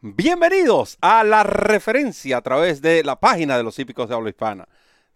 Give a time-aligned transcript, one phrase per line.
[0.00, 4.68] bienvenidos a la referencia a través de la página de los hípicos de habla hispana.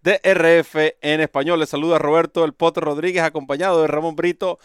[0.02, 1.60] DRF en español.
[1.60, 4.58] Les saluda Roberto El Potro Rodríguez, acompañado de Ramón Brito,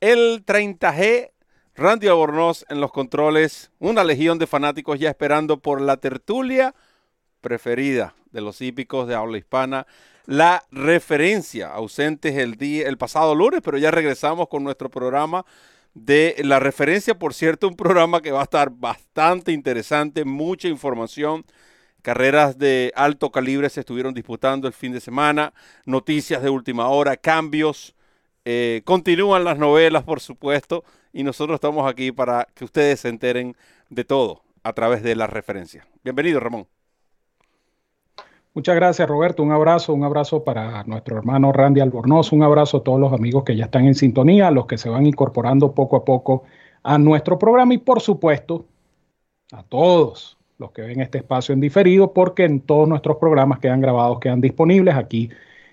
[0.00, 1.32] el 30G,
[1.74, 6.74] Randy Albornoz en los controles, una legión de fanáticos ya esperando por la tertulia
[7.40, 9.86] preferida de los hípicos de habla hispana,
[10.26, 15.44] la referencia, ausentes el, día, el pasado lunes, pero ya regresamos con nuestro programa
[15.94, 21.44] de la referencia, por cierto, un programa que va a estar bastante interesante, mucha información.
[22.02, 25.54] Carreras de alto calibre se estuvieron disputando el fin de semana,
[25.86, 27.94] noticias de última hora, cambios,
[28.44, 33.56] eh, continúan las novelas, por supuesto, y nosotros estamos aquí para que ustedes se enteren
[33.88, 35.86] de todo a través de la referencia.
[36.02, 36.73] Bienvenido, Ramón.
[38.54, 39.42] Muchas gracias, Roberto.
[39.42, 43.42] Un abrazo, un abrazo para nuestro hermano Randy Albornoz, un abrazo a todos los amigos
[43.42, 46.44] que ya están en sintonía, a los que se van incorporando poco a poco
[46.84, 48.64] a nuestro programa y, por supuesto,
[49.50, 53.80] a todos los que ven este espacio en diferido, porque en todos nuestros programas quedan
[53.80, 55.30] grabados, quedan disponibles aquí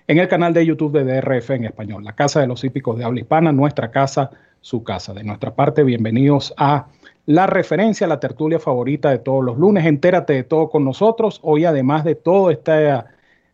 [0.08, 3.04] en el canal de YouTube de DRF en español, la Casa de los Hípicos de
[3.04, 5.14] Habla Hispana, nuestra casa, su casa.
[5.14, 6.88] De nuestra parte, bienvenidos a
[7.26, 9.86] la referencia, la tertulia favorita de todos los lunes.
[9.86, 11.40] Entérate de todo con nosotros.
[11.42, 12.92] Hoy, además de todo este,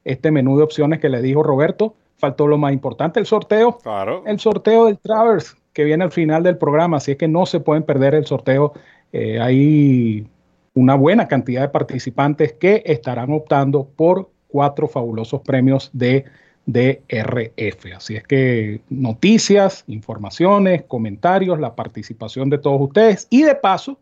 [0.04, 3.78] este menú de opciones que le dijo Roberto, faltó lo más importante, el sorteo.
[3.78, 4.22] Claro.
[4.26, 7.60] El sorteo del Travers, que viene al final del programa, así es que no se
[7.60, 8.72] pueden perder el sorteo.
[9.12, 10.26] Eh, hay
[10.74, 16.24] una buena cantidad de participantes que estarán optando por cuatro fabulosos premios de
[16.68, 17.94] DRF.
[17.96, 23.98] Así es que noticias, informaciones, comentarios, la participación de todos ustedes y de paso,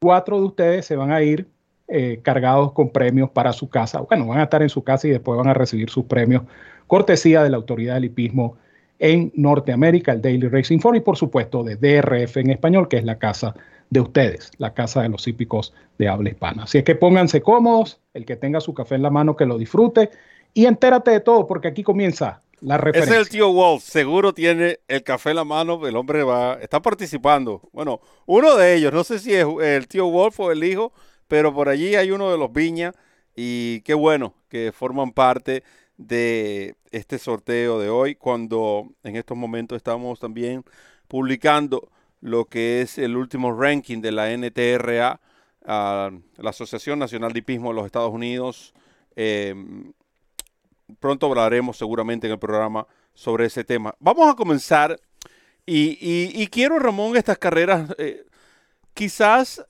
[0.00, 1.46] cuatro de ustedes se van a ir
[1.86, 4.00] eh, cargados con premios para su casa.
[4.00, 6.42] Bueno, van a estar en su casa y después van a recibir sus premios
[6.88, 8.56] cortesía de la Autoridad del Hipismo
[8.98, 13.04] en Norteamérica, el Daily Racing Form y por supuesto de DRF en español, que es
[13.04, 13.54] la casa
[13.90, 16.64] de ustedes, la casa de los hípicos de habla hispana.
[16.64, 19.56] Así es que pónganse cómodos, el que tenga su café en la mano que lo
[19.56, 20.10] disfrute
[20.56, 23.14] y entérate de todo, porque aquí comienza la referencia.
[23.14, 26.80] Es el tío Wolf, seguro tiene el café en la mano, el hombre va, está
[26.80, 27.60] participando.
[27.72, 30.94] Bueno, uno de ellos, no sé si es el tío Wolf o el hijo,
[31.28, 32.94] pero por allí hay uno de los Viña
[33.34, 35.62] y qué bueno que forman parte
[35.98, 40.64] de este sorteo de hoy, cuando en estos momentos estamos también
[41.06, 41.90] publicando
[42.22, 45.20] lo que es el último ranking de la NTRA,
[45.66, 48.72] ah, la Asociación Nacional de Hipismo de los Estados Unidos.
[49.16, 49.54] Eh,
[51.00, 53.94] pronto hablaremos seguramente en el programa sobre ese tema.
[53.98, 54.98] Vamos a comenzar
[55.66, 58.24] y, quiero, Ramón, estas carreras eh,
[58.94, 59.64] quizás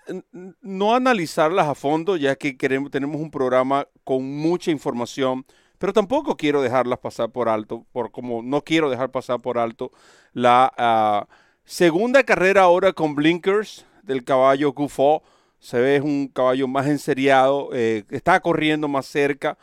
[0.61, 5.47] no analizarlas a fondo, ya que queremos, tenemos un programa con mucha información,
[5.79, 9.91] pero tampoco quiero dejarlas pasar por alto, por como no quiero dejar pasar por alto
[10.33, 11.27] la ah,
[11.65, 15.23] segunda carrera ahora con blinkers del caballo Gufo.
[15.59, 19.57] Se ve es un caballo más enseriado, eh, está corriendo más cerca.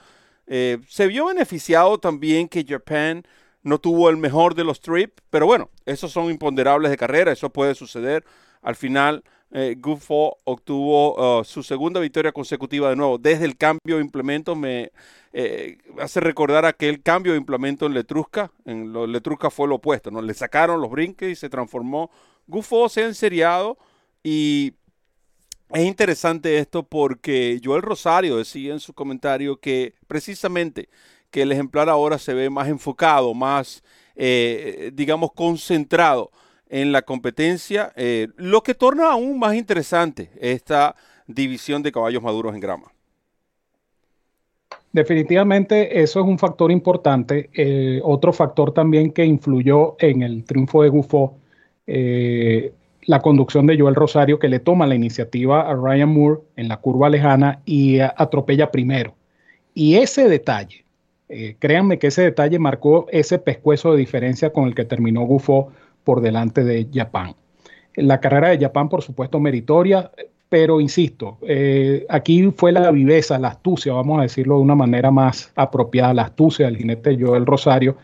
[0.47, 3.23] Eh, se vio beneficiado también que Japan
[3.61, 7.49] no tuvo el mejor de los trips, pero bueno, esos son imponderables de carrera, eso
[7.49, 8.25] puede suceder.
[8.61, 9.23] Al final,
[9.55, 9.77] eh,
[10.45, 13.19] obtuvo uh, su segunda victoria consecutiva de nuevo.
[13.19, 14.91] Desde el cambio de implemento me
[15.31, 18.51] eh, hace recordar aquel cambio de implemento en Letrusca.
[18.65, 20.21] En lo, Letrusca fue lo opuesto, ¿no?
[20.21, 22.09] Le sacaron los brinques y se transformó.
[22.47, 23.77] Gufo se ha enseriado
[24.23, 24.73] y
[25.73, 30.89] es interesante esto porque Joel Rosario decía en su comentario que precisamente
[31.31, 33.83] que el ejemplar ahora se ve más enfocado, más,
[34.15, 36.29] eh, digamos, concentrado
[36.69, 40.95] en la competencia, eh, lo que torna aún más interesante esta
[41.25, 42.91] división de caballos maduros en grama.
[44.91, 47.49] Definitivamente eso es un factor importante.
[47.53, 51.39] Eh, otro factor también que influyó en el triunfo de Gufo
[53.05, 56.77] la conducción de Joel Rosario, que le toma la iniciativa a Ryan Moore en la
[56.77, 59.13] curva lejana y atropella primero.
[59.73, 60.85] Y ese detalle,
[61.29, 65.71] eh, créanme que ese detalle marcó ese pescuezo de diferencia con el que terminó Gufo
[66.03, 67.35] por delante de Japón.
[67.95, 70.11] La carrera de Japón, por supuesto, meritoria,
[70.49, 75.09] pero insisto, eh, aquí fue la viveza, la astucia, vamos a decirlo de una manera
[75.09, 77.97] más apropiada, la astucia del jinete Joel Rosario,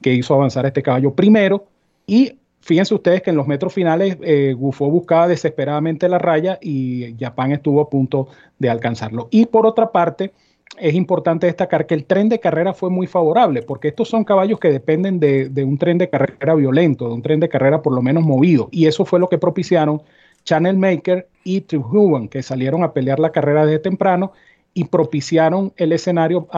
[0.00, 1.66] que hizo avanzar este caballo primero
[2.06, 7.14] y Fíjense ustedes que en los metros finales eh, Gufo buscaba desesperadamente la raya y
[7.16, 8.26] Japón estuvo a punto
[8.58, 9.28] de alcanzarlo.
[9.30, 10.32] Y por otra parte,
[10.76, 14.58] es importante destacar que el tren de carrera fue muy favorable, porque estos son caballos
[14.58, 18.02] que dependen de, un tren de carrera violento, de un tren de carrera por lo
[18.02, 20.02] menos movido, y eso fue lo que propiciaron
[20.42, 24.32] Channel Maker y Tribhuvan, que salieron a pelear la carrera desde temprano
[24.74, 26.48] y propiciaron el escenario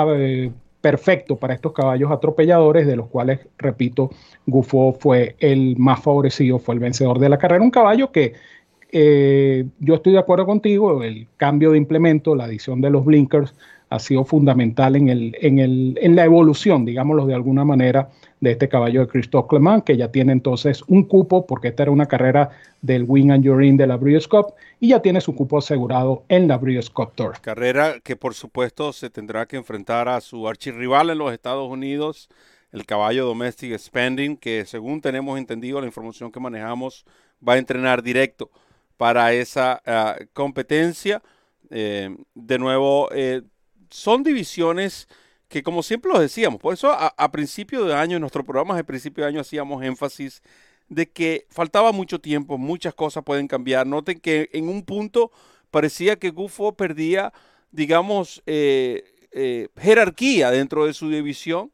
[0.81, 4.11] perfecto para estos caballos atropelladores, de los cuales, repito,
[4.47, 7.63] Gufo fue el más favorecido, fue el vencedor de la carrera.
[7.63, 8.35] Un caballo que
[8.91, 13.55] eh, yo estoy de acuerdo contigo, el cambio de implemento, la adición de los blinkers,
[13.91, 18.52] ha sido fundamental en, el, en, el, en la evolución, digámoslo de alguna manera, de
[18.52, 22.06] este caballo de Christophe Clement, que ya tiene entonces un cupo, porque esta era una
[22.06, 22.50] carrera
[22.82, 26.49] del Wing and Urine de la Breeders' Cup, y ya tiene su cupo asegurado en
[26.49, 27.40] la Breeders' Cup Tour.
[27.40, 32.29] Carrera que por supuesto se tendrá que enfrentar a su archirrival en los Estados Unidos,
[32.70, 37.05] el caballo Domestic Spending, que según tenemos entendido la información que manejamos,
[37.46, 38.50] va a entrenar directo
[38.96, 41.23] para esa ah, competencia.
[41.70, 43.43] Eh, de nuevo, eh,
[43.90, 45.08] son divisiones
[45.49, 48.85] que como siempre lo decíamos, por eso a, principio de año, en nuestros programas de
[48.85, 50.43] principio de año hacíamos énfasis
[50.89, 53.87] de que faltaba mucho tiempo, muchas cosas pueden cambiar.
[53.87, 55.31] Noten que en un punto
[55.71, 57.33] parecía que Gufo perdía,
[57.71, 61.73] digamos, eh, eh, jerarquía dentro de su división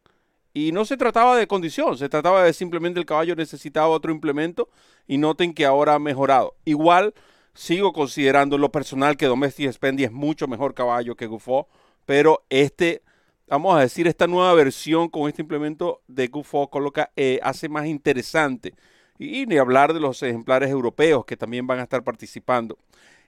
[0.53, 4.69] y no se trataba de condición, se trataba de simplemente el caballo necesitaba otro implemento
[5.09, 6.55] y noten que ahora ha mejorado.
[6.65, 7.15] Igual
[7.55, 11.69] sigo considerando lo personal que Domestic Spendy es mucho mejor caballo que Gufo
[12.05, 13.03] pero este,
[13.47, 17.87] vamos a decir, esta nueva versión con este implemento de GoFo coloca, eh, hace más
[17.87, 18.75] interesante.
[19.19, 22.79] Y, ni hablar de los ejemplares europeos que también van a estar participando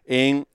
[0.05, 0.47] en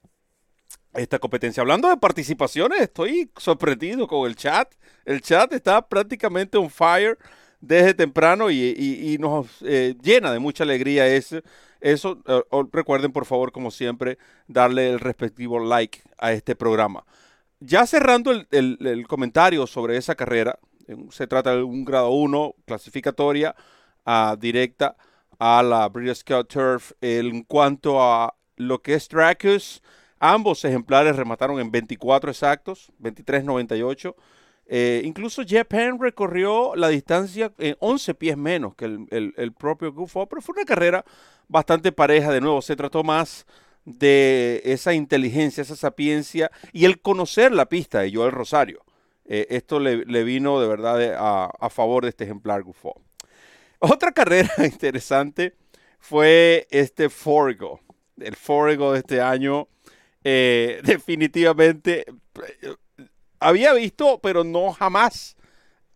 [0.93, 1.61] esta competencia.
[1.61, 4.73] Hablando de participaciones, estoy sorprendido con el chat.
[5.05, 7.17] El chat está prácticamente on fire
[7.61, 11.43] desde temprano y, nos eh, llena de mucha alegría ese,
[11.79, 12.21] eso.
[12.27, 12.41] Eh,
[12.73, 14.17] recuerden, por favor, como siempre,
[14.47, 17.05] darle el respectivo like a este programa.
[17.63, 20.57] Ya cerrando el, comentario sobre esa carrera,
[21.11, 23.55] se trata de un grado 1, clasificatoria
[24.39, 24.97] directa
[25.37, 26.93] a la British Scout Turf.
[27.01, 29.83] En cuanto a lo que es Dracus,
[30.19, 34.15] ambos ejemplares remataron en 24 exactos, 23.98.
[34.65, 40.27] Eh, incluso Japan recorrió la distancia en 11 pies menos que el, el propio Gufo,
[40.27, 41.05] pero fue una carrera
[41.47, 42.31] bastante pareja.
[42.31, 43.45] De nuevo, se trató más
[43.85, 48.83] de esa inteligencia, esa sapiencia y el conocer la pista de Joel Rosario.
[49.25, 53.01] Eh, esto le, vino de verdad a, favor de este ejemplar Gufo.
[53.79, 55.55] Otra carrera interesante
[55.99, 57.79] fue este Forgo.
[58.19, 59.67] El Forgo de este año
[60.23, 62.05] eh, definitivamente
[62.61, 62.75] eh,
[63.39, 65.35] había visto, pero no jamás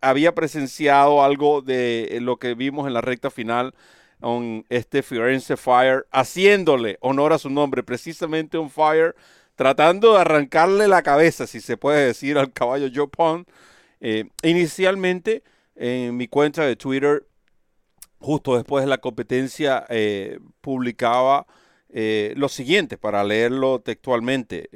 [0.00, 3.74] había presenciado algo de lo que vimos en la recta final
[4.68, 9.14] este Firenze Fire, haciéndole honor a su nombre, precisamente un Fire,
[9.54, 13.46] tratando de arrancarle la cabeza, si se puede decir, al caballo Joe Pond.
[14.00, 15.42] Eh, inicialmente,
[15.74, 17.26] en mi cuenta de Twitter,
[18.18, 21.46] justo después de la competencia, eh, publicaba
[21.88, 24.68] eh, lo siguiente, para leerlo textualmente.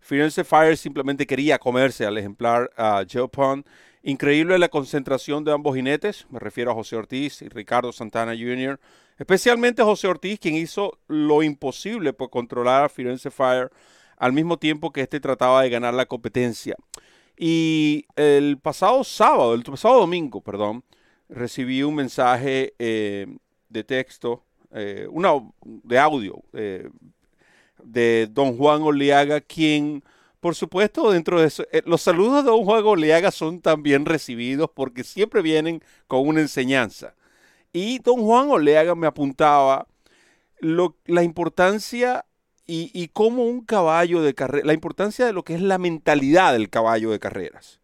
[0.00, 3.66] Firenze Fire simplemente quería comerse al ejemplar a Joe Pond
[4.06, 8.78] Increíble la concentración de ambos jinetes, me refiero a José Ortiz y Ricardo Santana Jr.,
[9.18, 13.68] especialmente José Ortiz, quien hizo lo imposible por controlar a Firenze Fire
[14.16, 16.76] al mismo tiempo que éste trataba de ganar la competencia.
[17.36, 20.84] Y el pasado sábado, el pasado domingo, perdón,
[21.28, 23.26] recibí un mensaje eh,
[23.70, 25.32] de texto, eh, una,
[25.64, 26.88] de audio, eh,
[27.82, 30.04] de don Juan Oliaga, quien
[30.46, 34.70] por supuesto, dentro de eso, eh, los saludos de un juego Oleaga son también recibidos
[34.72, 37.16] porque siempre vienen con una enseñanza.
[37.72, 39.88] Y don Juan Oleaga me apuntaba
[40.60, 42.26] la importancia
[42.64, 46.52] y, y cómo un caballo de carrera, la importancia de lo que es la mentalidad
[46.52, 47.80] del caballo de carreras.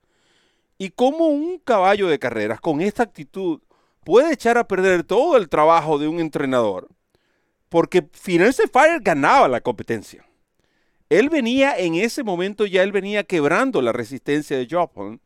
[0.78, 3.61] Y cómo un caballo de carreras con esta actitud
[4.04, 6.87] puede echar a perder todo el trabajo de un entrenador.
[7.69, 10.25] Porque Finance Fire ganaba la competencia.
[11.12, 15.21] Él venía en ese momento, ya él venía quebrando la resistencia de Joplin.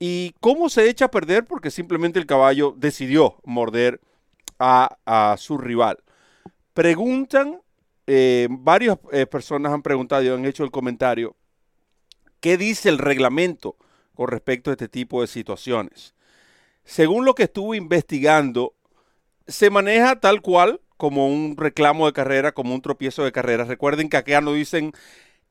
[0.00, 1.44] ¿Y cómo se echa a perder?
[1.44, 4.00] Porque simplemente el caballo decidió morder
[4.58, 5.98] a, su rival.
[6.72, 7.60] Preguntan,
[8.08, 11.36] eh, varias eh, personas han preguntado y han hecho el comentario,
[12.40, 13.76] ¿qué dice el reglamento
[14.16, 16.16] con respecto a este tipo de situaciones?
[16.82, 18.74] Según lo que estuve investigando,
[19.46, 23.64] se maneja tal cual como un reclamo de carrera, como un tropiezo de carrera.
[23.64, 24.92] Recuerden que acá no dicen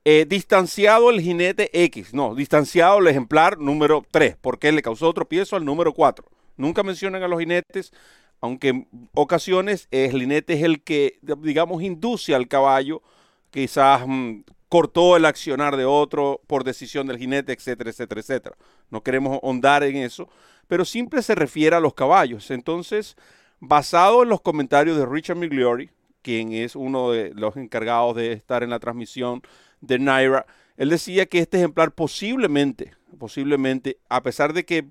[0.03, 5.55] eh, distanciado el jinete X, no, distanciado el ejemplar número 3, porque le causó tropiezo
[5.55, 6.25] al número 4.
[6.57, 7.93] Nunca mencionan a los jinetes,
[8.41, 13.03] aunque en ocasiones el jinete es el que, digamos, induce al caballo,
[13.51, 18.57] quizás mm, cortó el accionar de otro por decisión del jinete, etcétera, etcétera, etcétera.
[18.89, 20.27] No queremos ahondar en eso,
[20.67, 22.49] pero siempre se refiere a los caballos.
[22.49, 23.15] Entonces,
[23.65, 25.89] basado en los comentarios de Richard Migliori,
[26.21, 29.41] quien es uno de los encargados de estar en la transmisión
[29.79, 34.89] de Naira, él decía que este ejemplar posiblemente, posiblemente, a pesar de que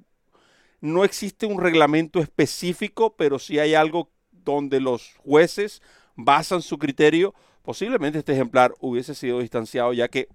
[0.80, 5.82] no existe un reglamento específico, pero sí hay algo donde los jueces
[6.16, 10.28] basan su criterio, posiblemente este ejemplar hubiese sido distanciado ya que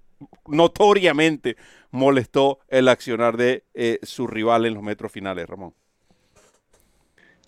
[0.46, 1.58] notoriamente
[1.90, 5.74] molestó el accionar de eh, su rival en los metros finales, Ramón.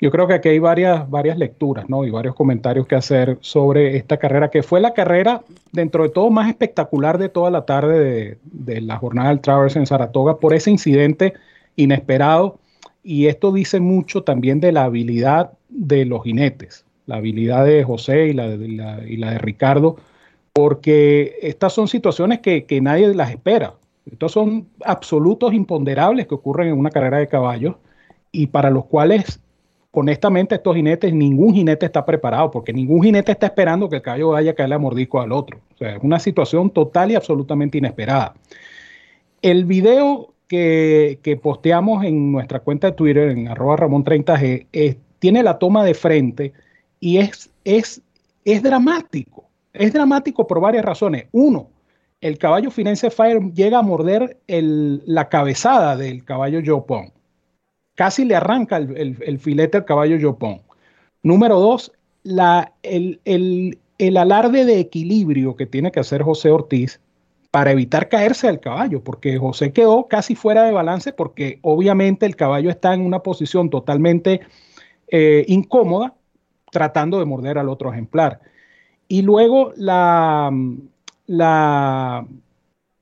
[0.01, 2.05] Yo creo que aquí hay varias, varias lecturas ¿no?
[2.05, 5.41] y varios comentarios que hacer sobre esta carrera, que fue la carrera,
[5.71, 9.75] dentro de todo, más espectacular de toda la tarde de, de la jornada del Travers
[9.75, 11.33] en Saratoga por ese incidente
[11.75, 12.59] inesperado.
[13.03, 18.27] Y esto dice mucho también de la habilidad de los jinetes la habilidad de José
[18.27, 18.67] y la de,
[19.07, 19.97] y la de Ricardo,
[20.53, 23.73] porque estas son situaciones que, nadie las espera.
[24.05, 27.77] Estos son absolutos imponderables que ocurren en una carrera de caballos
[28.31, 29.41] y para los cuales,
[29.91, 34.29] honestamente, estos jinetes, ningún jinete está preparado, porque ningún jinete está esperando que el caballo
[34.29, 35.59] vaya a caerle a mordisco al otro.
[35.73, 38.35] O sea, es una situación total y absolutamente inesperada.
[39.41, 45.83] El video que, posteamos en nuestra cuenta de Twitter, en arroba Ramón30G, tiene la toma
[45.83, 46.53] de frente
[46.99, 48.01] y es, es,
[48.45, 49.45] es dramático.
[49.73, 51.27] Es dramático por varias razones.
[51.31, 51.69] Uno,
[52.21, 57.13] el caballo Finance Fire llega a morder la cabezada del caballo Jopón.
[57.99, 60.61] Casi le arranca el, filete al caballo Jopón.
[61.21, 61.91] Número dos,
[62.23, 63.77] el,
[64.17, 67.01] alarde de equilibrio que tiene que hacer José Ortiz
[67.51, 72.37] para evitar caerse del caballo, porque José quedó casi fuera de balance porque obviamente el
[72.37, 74.39] caballo está en una posición totalmente
[75.09, 76.13] eh, incómoda
[76.71, 78.39] tratando de morder al otro ejemplar.
[79.09, 80.53] Y luego la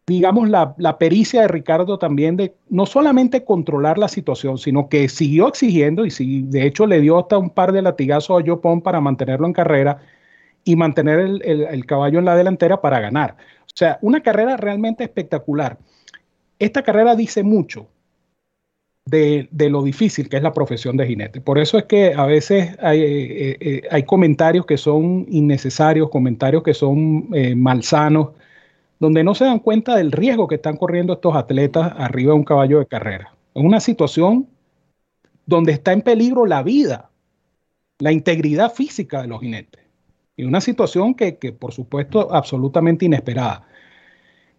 [0.07, 5.49] digamos, la, pericia de Ricardo también de no solamente controlar la situación, sino que siguió
[5.49, 9.01] exigiendo y si, de hecho le dio hasta un par de latigazos a Jopón para
[9.01, 9.99] mantenerlo en carrera
[10.63, 13.35] y mantener el caballo en la delantera para ganar.
[13.65, 15.77] O sea, una carrera realmente espectacular.
[16.57, 17.87] Esta carrera dice mucho
[19.07, 21.41] de, lo difícil que es la profesión de jinete.
[21.41, 26.63] Por eso es que a veces hay, eh, eh, hay comentarios que son innecesarios, comentarios
[26.63, 28.29] que son eh, malsanos,
[28.99, 32.43] donde no se dan cuenta del riesgo que están corriendo estos atletas arriba de un
[32.43, 33.33] caballo de carrera.
[33.53, 34.47] Es una situación
[35.45, 37.09] donde está en peligro la vida,
[37.99, 39.83] la integridad física de los jinetes.
[40.35, 43.67] Y una situación que, que por supuesto, absolutamente inesperada.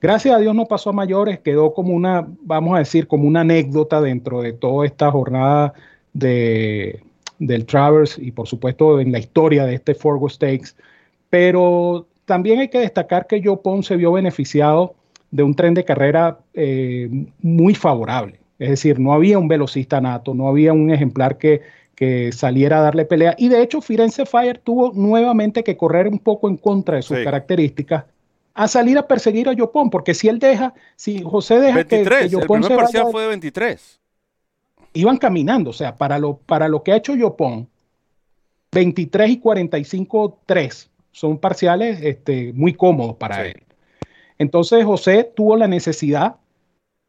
[0.01, 3.41] Gracias a Dios no pasó a mayores, quedó como una, vamos a decir, como una
[3.41, 5.75] anécdota dentro de toda esta jornada
[6.13, 7.03] de,
[7.39, 10.77] del Travers y por supuesto en la historia de este Forgo Stakes.
[11.31, 14.95] Pero también hay que destacar que Joe se vio beneficiado
[15.31, 17.09] de un tren de carrera eh,
[17.41, 18.39] muy favorable.
[18.59, 21.63] Es decir, no había un velocista nato, no había un ejemplar que,
[21.95, 23.35] que saliera a darle pelea.
[23.39, 27.19] Y de hecho, Firenze Fire tuvo nuevamente que correr un poco en contra de sus
[27.19, 28.05] características
[28.53, 32.59] a salir a perseguir a Yopón, porque si él deja, si José deja que, Yopón
[32.59, 34.01] el primer parcial fue de 23.
[34.93, 37.69] Iban caminando, o sea, para lo, para lo que ha hecho Yopón,
[38.73, 43.63] 23 y 45, 3 son parciales este, muy cómodos para él.
[44.39, 46.37] Entonces José tuvo la necesidad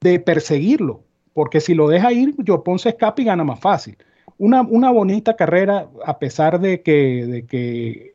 [0.02, 3.98] de perseguirlo, porque si lo deja ir, Yopón se escapa y gana más fácil.
[4.38, 8.14] Una, una bonita carrera, a pesar de que, de que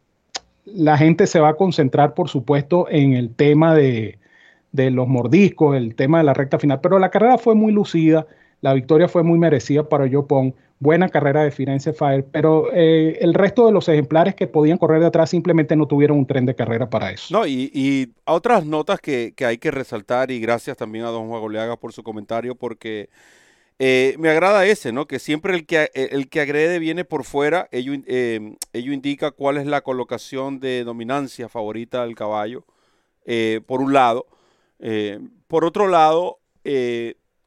[0.65, 4.19] la gente se va a concentrar, por supuesto, en el tema de,
[4.73, 8.27] los mordiscos, el tema de la recta final, pero la carrera fue muy lucida,
[8.65, 13.35] la victoria fue muy merecida para Yopon, buena carrera de Firenze Fire, pero eh, el
[13.35, 16.55] resto de los ejemplares que podían correr de atrás simplemente no tuvieron un tren de
[16.55, 17.27] carrera para eso.
[17.31, 21.77] No, y, otras notas que, hay que resaltar, y gracias también a don Juan Goleaga
[21.77, 23.11] por su comentario, porque
[23.79, 25.07] eh, me agrada ese, ¿no?
[25.07, 29.59] Que siempre el que, eh, el que agrede viene por fuera, ello, ello indica cuál
[29.59, 32.65] es la colocación de dominancia favorita del caballo,
[33.67, 34.25] por un lado.
[35.49, 36.39] por otro lado,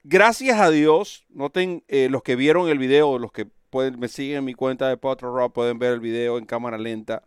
[0.08, 4.46] gracias a Dios, noten los que vieron el video, los que pueden, me siguen en
[4.46, 7.24] mi cuenta de Potter Rock, pueden ver el video en cámara lenta,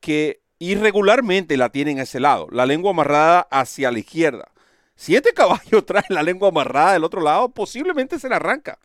[0.00, 4.50] que irregularmente la tienen a ese lado, la lengua amarrada hacia la izquierda.
[4.96, 8.78] Si este caballo trae la lengua amarrada del otro lado, posiblemente se la arranca.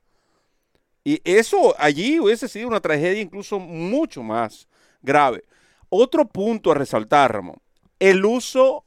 [1.04, 4.68] Y eso allí hubiese sido una tragedia incluso mucho más
[5.02, 5.44] grave.
[5.90, 7.58] Otro punto a resaltar, Ramón,
[8.00, 8.86] el uso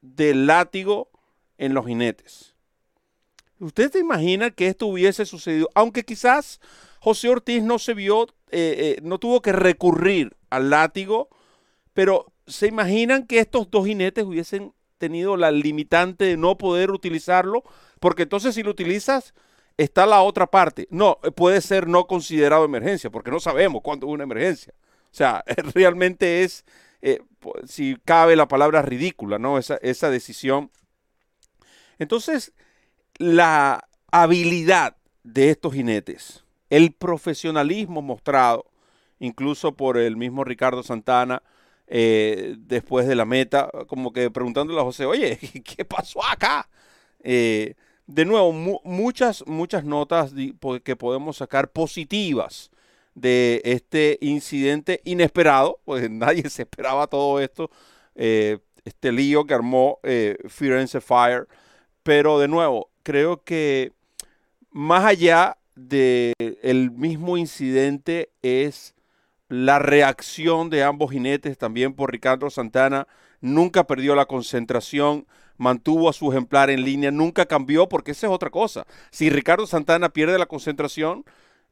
[0.00, 1.10] del látigo
[1.58, 2.49] en los jinetes.
[3.60, 5.68] ¿Usted se imagina que esto hubiese sucedido?
[5.74, 6.60] Aunque quizás
[6.98, 11.28] José Ortiz no se vio, eh, eh, no tuvo que recurrir al látigo,
[11.92, 17.64] pero ¿se imaginan que estos dos jinetes hubiesen tenido la limitante de no poder utilizarlo,
[18.00, 19.34] porque entonces si lo utilizas,
[19.78, 20.86] está la otra parte.
[20.90, 24.74] No, puede ser no considerado emergencia, porque no sabemos cuándo es una emergencia.
[25.04, 25.42] O sea,
[25.74, 26.64] realmente es,
[27.00, 27.20] eh,
[27.66, 29.58] si cabe la palabra ridícula, ¿no?
[29.58, 30.70] Esa, esa decisión.
[31.98, 32.52] Entonces,
[33.20, 38.64] la habilidad de estos jinetes, el profesionalismo mostrado,
[39.18, 41.42] incluso por el mismo Ricardo Santana,
[41.86, 46.70] eh, después de la meta, como que preguntándole a José, oye, ¿qué pasó acá?
[47.22, 47.74] Eh,
[48.06, 50.32] de nuevo, muchas, muchas notas
[50.82, 52.70] que podemos sacar positivas
[53.14, 57.70] de este incidente inesperado, pues nadie se esperaba todo esto,
[58.14, 60.00] eh, este lío que armó
[60.48, 61.46] Firenze Fire,
[62.02, 63.92] pero de nuevo, creo que
[64.70, 68.94] más allá del mismo incidente es
[69.48, 73.08] la reacción de ambos jinetes, también por Ricardo Santana,
[73.40, 75.26] nunca perdió la concentración,
[75.56, 78.86] mantuvo a su ejemplar en línea, nunca cambió, porque esa es otra cosa.
[79.10, 81.24] Si Ricardo Santana pierde la concentración,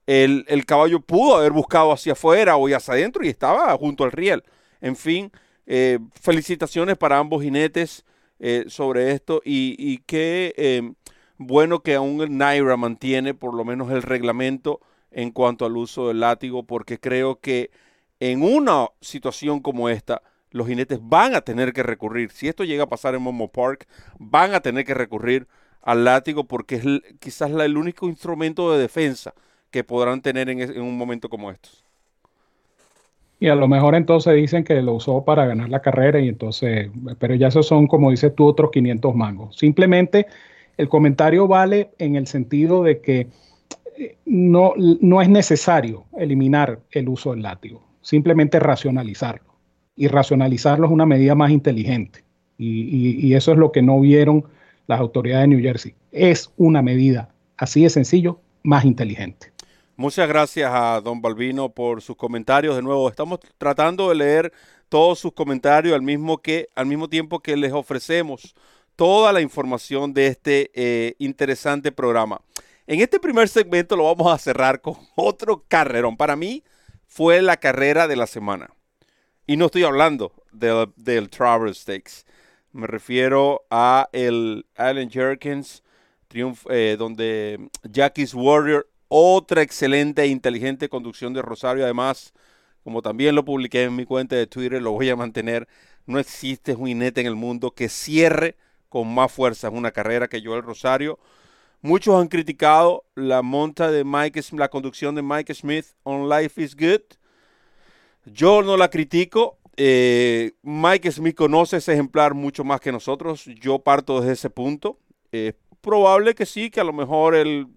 [0.07, 4.43] el, caballo pudo haber buscado hacia afuera o hacia adentro y estaba junto al riel.
[4.81, 5.31] En fin,
[5.67, 8.05] eh, felicitaciones para ambos jinetes
[8.41, 10.93] eh, sobre esto y, qué eh,
[11.39, 14.81] bueno que aún el Naira mantiene por lo menos el reglamento
[15.11, 17.71] en cuanto al uso del látigo, porque creo que
[18.21, 22.31] en una situación como esta, los jinetes van a tener que recurrir.
[22.31, 23.87] Si esto llega a pasar en Momo Park,
[24.19, 25.47] van a tener que recurrir
[25.83, 26.85] al látigo porque es
[27.21, 29.35] quizás el único instrumento de defensa
[29.71, 31.85] que podrán tener en, en, un momento como estos.
[33.41, 36.91] Y a lo mejor entonces dicen que lo usó para ganar la carrera y entonces,
[37.21, 39.57] pero ya esos son, como dices tú, otros 500 mangos.
[39.57, 40.27] Simplemente
[40.79, 43.29] el comentario vale en el sentido de que
[44.25, 49.49] no, no es necesario eliminar el uso del látigo, simplemente racionalizarlo.
[49.97, 52.23] Y racionalizarlo es una medida más inteligente.
[52.57, 54.45] Y, eso es lo que no vieron
[54.87, 55.95] las autoridades de New Jersey.
[56.13, 59.53] Es una medida así de sencillo, más inteligente.
[59.97, 62.77] Muchas gracias a don Balbino por sus comentarios.
[62.77, 64.53] De nuevo, estamos tratando de leer
[64.89, 68.55] todos sus comentarios al mismo, que, al mismo tiempo que les ofrecemos
[68.99, 72.41] toda la información de este eh, interesante programa.
[72.89, 76.17] En este primer segmento lo vamos a cerrar con otro carrerón.
[76.17, 76.65] Para mí
[77.07, 78.71] fue la carrera de la semana.
[79.47, 82.25] Y no estoy hablando del, Traverse Stakes.
[82.73, 85.85] Me refiero a el Allen Jerkins,
[86.69, 91.85] eh, donde Jackie's Warrior, otra excelente e inteligente conducción de Rosario.
[91.85, 92.35] Además,
[92.83, 95.69] como también lo publiqué en mi cuenta de Twitter, lo voy a mantener.
[96.05, 98.57] No existe jinete en el mundo que cierre
[98.89, 101.19] con más fuerza una carrera que yo el Rosario.
[101.81, 106.75] Muchos han criticado la monta de Mike, la conducción de Mike Smith on Life is
[106.75, 107.03] Good.
[108.25, 109.59] Yo no la critico.
[109.77, 113.45] Eh, Mike Smith conoce ese ejemplar mucho más que nosotros.
[113.45, 114.99] Yo parto desde ese punto.
[115.31, 117.69] Es probable que sí, que a lo mejor el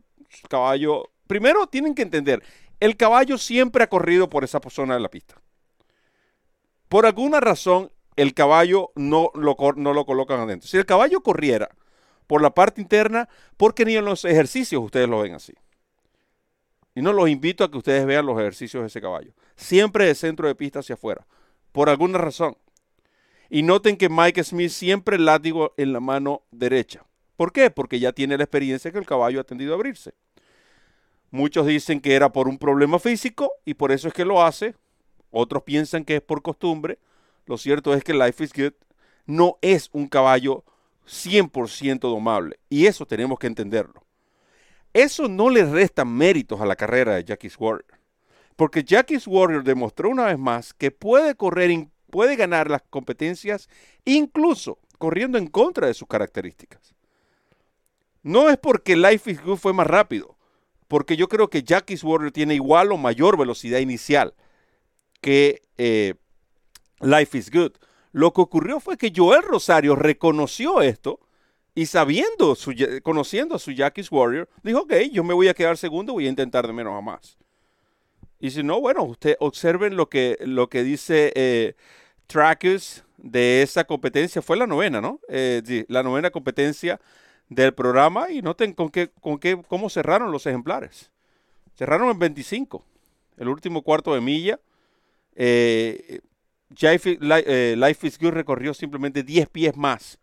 [0.49, 1.11] caballo.
[1.27, 2.43] Primero tienen que entender,
[2.79, 5.41] el caballo siempre ha corrido por esa zona de la pista.
[6.89, 10.67] Por alguna razón, el caballo no lo, no lo colocan adentro.
[10.67, 11.69] Si el caballo corriera
[12.27, 15.53] por la parte interna, porque ni en los ejercicios ustedes lo ven así.
[16.95, 19.33] Y no los invito a que ustedes vean los ejercicios de ese caballo.
[19.55, 21.25] Siempre de centro de pista hacia afuera,
[21.71, 22.57] por alguna razón.
[23.49, 27.05] Y noten que Mike Smith siempre látigo en la mano derecha.
[27.35, 27.69] ¿Por qué?
[27.69, 30.13] Porque ya tiene la experiencia que el caballo ha tendido a abrirse.
[31.31, 34.75] Muchos dicen que era por un problema físico y por eso es que lo hace.
[35.31, 36.99] Otros piensan que es por costumbre.
[37.51, 38.75] Lo cierto es que Life is Good
[39.25, 40.63] no es un caballo
[41.05, 42.57] 100% domable.
[42.69, 44.05] Y eso tenemos que entenderlo.
[44.93, 47.99] Eso no le resta méritos a la carrera de Jackie's Warrior.
[48.55, 53.67] Porque Jackie's Warrior demostró una vez más que puede correr, puede ganar las competencias,
[54.05, 56.95] incluso corriendo en contra de sus características.
[58.23, 60.37] No es porque Life is Good fue más rápido,
[60.87, 64.35] porque yo creo que Jackie's Warrior tiene igual o mayor velocidad inicial
[65.19, 66.15] que eh,
[67.01, 67.73] Life is Good.
[68.11, 71.19] Lo que ocurrió fue que Joel Rosario reconoció esto
[71.73, 72.57] y sabiendo,
[73.03, 76.29] conociendo a su Jackie's Warrior, dijo, ok, yo me voy a quedar segundo, voy a
[76.29, 77.37] intentar de menos a más.
[78.39, 81.75] Y si no, bueno, usted observen lo que, lo que dice eh,
[83.17, 85.19] de esa competencia, fue la novena, ¿no?
[85.29, 86.99] Eh, la novena competencia
[87.49, 91.11] del programa y noten con qué, con qué, cómo cerraron los ejemplares.
[91.75, 92.83] Cerraron en 25,
[93.37, 94.59] el último cuarto de milla.
[95.35, 96.21] Eh,
[96.79, 100.19] eh, Life, is Good recorrió simplemente 10 pies más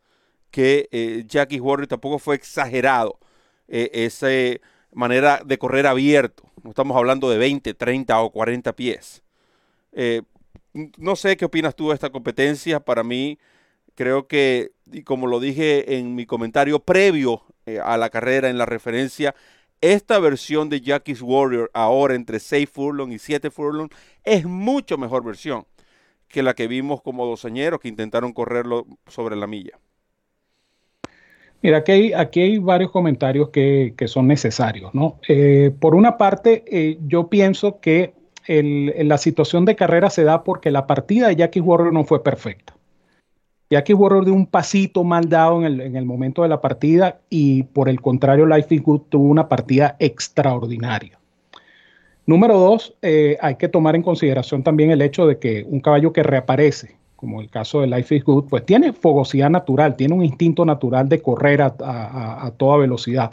[0.51, 1.87] que eh, Jackie Warrior.
[1.87, 3.19] Tampoco fue exagerado
[3.67, 4.29] eh, esa
[4.93, 6.45] manera de correr abierto.
[6.63, 9.23] No estamos hablando de 20, 30 o 40 pies.
[10.97, 12.81] no sé qué opinas tú de esta competencia.
[12.81, 13.39] Para mí,
[13.99, 18.57] creo que, y como lo dije en mi comentario previo eh, a la carrera en
[18.57, 19.35] la referencia,
[19.81, 23.89] esta versión de Jackie's Warrior ahora entre 6 furlong y 7 furlong
[24.23, 25.67] es mucho mejor versión
[26.29, 29.79] que la que vimos como dosañeros que intentaron correrlo sobre la milla.
[31.63, 35.19] Mira, aquí hay, aquí hay varios comentarios que, son necesarios, ¿no?
[35.29, 38.15] Eh, por una parte, eh, yo pienso que
[38.49, 42.75] la situación de carrera se da porque la partida de Jackie Warrior no fue perfecta.
[43.71, 47.91] Jackie Warrior dio un pasito mal dado en el, momento de la partida y por
[47.91, 51.18] el contrario, Life is Good tuvo una partida extraordinaria.
[52.29, 56.13] Número dos, eh, hay que tomar en consideración también el hecho de que un caballo
[56.13, 60.23] que reaparece como el caso de Life is Good, pues tiene fogosidad natural, tiene un
[60.23, 63.33] instinto natural de correr a, toda velocidad.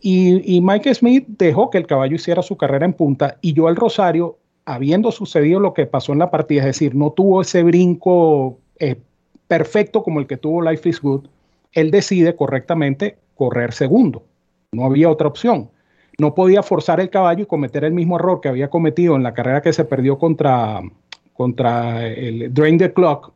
[0.00, 3.76] Y, Mike Smith dejó que el caballo hiciera su carrera en punta y yo al
[3.76, 8.58] Rosario, habiendo sucedido lo que pasó en la partida, es decir, no tuvo ese brinco
[8.78, 8.96] eh,
[9.46, 11.26] perfecto como el que tuvo Life is Good,
[11.74, 14.24] él decide correctamente correr segundo.
[14.72, 15.68] No había otra opción.
[16.18, 19.34] No podía forzar el caballo y cometer el mismo error que había cometido en la
[19.34, 20.82] carrera que se perdió contra,
[21.32, 23.32] contra el Drain the Clock,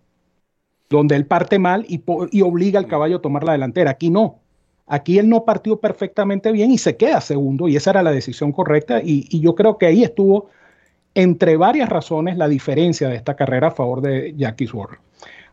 [0.88, 2.02] donde él parte mal y,
[2.42, 3.92] obliga al caballo a tomar la delantera.
[3.92, 4.40] Aquí no.
[4.86, 8.52] Aquí él no partió perfectamente bien y se queda segundo, y esa era la decisión
[8.52, 9.00] correcta.
[9.02, 10.48] Y, yo creo que ahí estuvo,
[11.14, 14.98] entre varias razones, la diferencia de esta carrera a favor de Jackie Sword.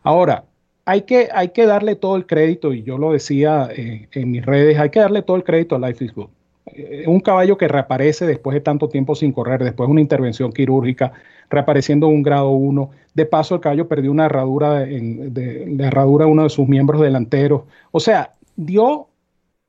[0.04, 0.44] Ahora,
[0.84, 4.44] hay que, hay que darle todo el crédito, y yo lo decía eh, en mis
[4.44, 6.28] redes, hay que darle todo el crédito a Life is Good.
[6.66, 10.52] Eh, un caballo que reaparece después de tanto tiempo sin correr, después de una intervención
[10.52, 11.12] quirúrgica,
[11.50, 12.90] reapareciendo en un grado 1.
[13.14, 17.62] De paso, el caballo perdió una herradura de, herradura uno de sus miembros delanteros.
[17.90, 19.08] O sea, dio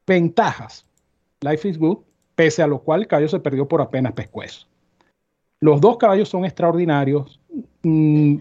[0.07, 0.85] ventajas.
[1.41, 1.97] Life is good,
[2.35, 4.67] pese a lo cual el caballo se perdió por apenas pescuezo.
[5.59, 7.39] Los dos caballos son extraordinarios.
[7.83, 8.37] Mm,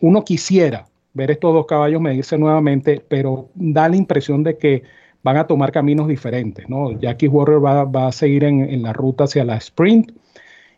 [0.00, 4.84] uno quisiera ver estos dos caballos medirse nuevamente, pero da la impresión de que
[5.22, 6.98] van a tomar caminos diferentes, ¿no?
[6.98, 10.12] Jackie Warrior va, a seguir en, la ruta hacia la sprint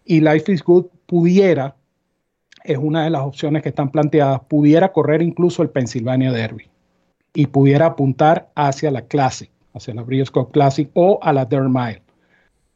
[0.04, 1.76] y Life is Good pudiera,
[2.64, 6.68] es una de las opciones que están planteadas, pudiera correr incluso el Pennsylvania Derby
[7.34, 12.02] y pudiera apuntar hacia la Classic, hacia la Breeders' Classic o a la Dirt Mile.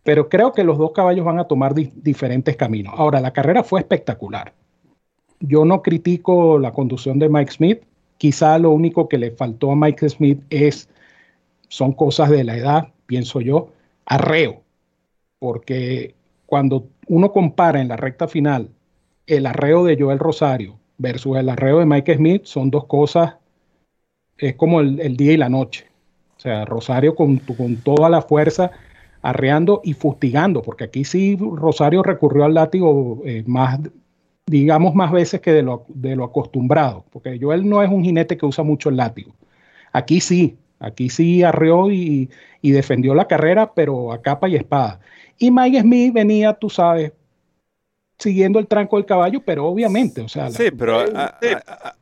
[0.02, 2.94] Pero creo que los dos caballos van a tomar diferentes caminos.
[2.96, 4.52] Ahora, la carrera fue espectacular.
[5.40, 7.82] Yo no critico la conducción de Mike Smith.
[8.16, 10.88] Quizá lo único que le faltó a Mike Smith es
[11.68, 13.72] son cosas de la edad, pienso yo,
[14.04, 14.62] arreo,
[15.38, 16.14] porque
[16.46, 18.70] cuando uno compara en la recta final
[19.26, 23.34] el arreo de Joel Rosario versus el arreo de Mike Smith, son dos cosas,
[24.38, 25.86] es como el, día y la noche.
[26.36, 28.70] O sea, Rosario con, con toda la fuerza
[29.22, 33.80] arreando y fustigando, porque aquí sí Rosario recurrió al látigo eh, más,
[34.46, 38.36] digamos, más veces que de lo, de lo acostumbrado, porque Joel no es un jinete
[38.36, 39.34] que usa mucho el látigo.
[39.92, 42.30] Aquí sí, Aquí sí arreó y,
[42.62, 45.00] defendió la carrera, pero a capa y espada.
[45.38, 47.12] Y Mike Smith venía, tú sabes,
[48.18, 51.04] siguiendo el tranco del caballo, pero obviamente, o sea, sí, pero,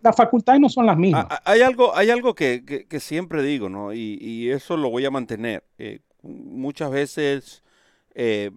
[0.00, 1.26] las facultades no son las mismas.
[1.44, 3.92] hay algo, hay algo que, siempre digo, ¿no?
[3.92, 5.64] Y, eso lo voy a mantener.
[5.78, 7.62] Eh, muchas veces
[8.14, 8.50] eh,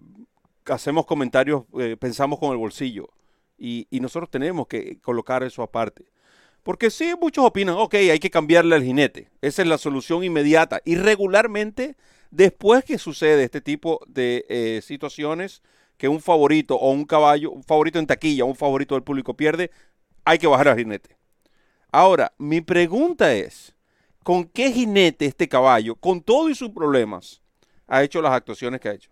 [0.66, 3.10] hacemos comentarios, eh, pensamos con el bolsillo,
[3.58, 6.04] y, nosotros tenemos que colocar eso aparte.
[6.68, 9.30] Porque sí, muchos opinan, ok, hay que cambiarle al jinete.
[9.40, 10.82] Esa es la solución inmediata.
[10.84, 11.96] Y regularmente,
[12.30, 15.62] después que sucede este tipo de eh, situaciones,
[15.96, 19.70] que un favorito o un caballo, un favorito en taquilla, un favorito del público pierde,
[20.26, 21.16] hay que bajar al jinete.
[21.90, 23.74] Ahora, mi pregunta es,
[24.22, 27.40] ¿con qué jinete este caballo, con todos sus problemas,
[27.86, 29.10] ha hecho las actuaciones que ha hecho?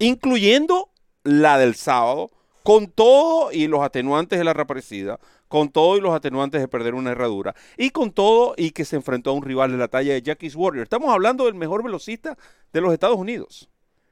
[0.00, 0.90] Incluyendo
[1.22, 2.32] la del sábado,
[2.64, 6.94] con todo y los atenuantes de la reaparecida, con todo y los atenuantes de perder
[6.94, 10.12] una herradura, y con todo y que se enfrentó a un rival de la talla
[10.12, 10.84] de Jackie's Warrior.
[10.84, 12.36] Estamos hablando del mejor velocista
[12.72, 13.68] de los Estados Unidos.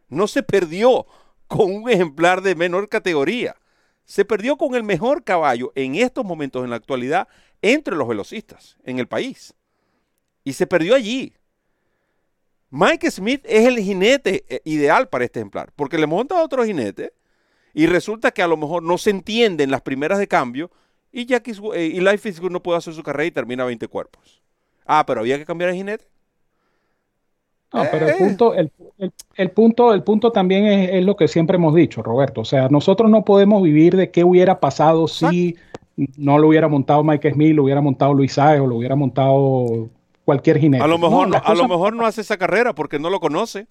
[0.08, 1.06] No se perdió
[1.46, 3.56] con un ejemplar de menor categoría.
[4.04, 7.28] Se perdió con el mejor caballo en estos momentos en la actualidad
[7.60, 9.54] entre los velocistas en el país.
[10.44, 11.34] Y se perdió allí.
[12.70, 17.12] Mike Smith es el jinete eh, ideal para este ejemplar, porque le monta otro jinete
[17.72, 20.70] y resulta que a lo mejor no se entienden las primeras de cambio
[21.16, 23.88] y, Jackie, eh, y Life is Good no puede hacer su carrera y termina 20
[23.88, 24.42] cuerpos.
[24.84, 26.04] Ah, pero había que cambiar el jinete.
[27.72, 28.16] No, pero el eh.
[28.18, 32.42] punto, el, punto, el punto también es, lo que siempre hemos dicho, Roberto.
[32.42, 35.56] O sea, nosotros no podemos vivir de qué hubiera pasado si
[36.18, 39.88] no lo hubiera montado Mike Smith, lo hubiera montado Luis o lo hubiera montado
[40.26, 40.84] cualquier jinete.
[40.84, 43.68] A lo mejor a lo mejor no hace esa carrera porque no lo conoce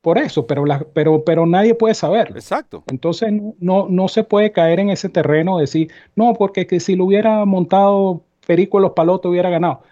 [0.00, 2.36] por eso, pero, la, pero, pero nadie puede saberlo.
[2.36, 2.84] Exacto.
[2.90, 6.96] Entonces no, no se puede caer en ese terreno de decir, no, porque que si
[6.96, 9.82] lo hubiera montado Perico los Palotes hubiera ganado.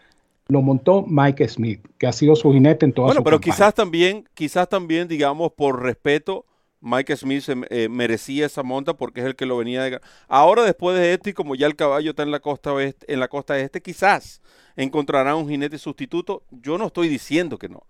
[0.49, 3.55] Lo montó Mike Smith, que ha sido su jinete en toda bueno, su pero campaña.
[3.55, 6.45] quizás también, quizás también, digamos, por respeto,
[6.81, 10.65] Mike Smith se, eh, merecía esa monta porque es el que lo venía de Ahora,
[10.65, 13.29] después de este, y como ya el caballo está en la costa oeste, en la
[13.29, 14.41] costa este, quizás
[14.75, 16.43] encontrará un jinete sustituto.
[16.51, 17.85] Yo no estoy diciendo que no.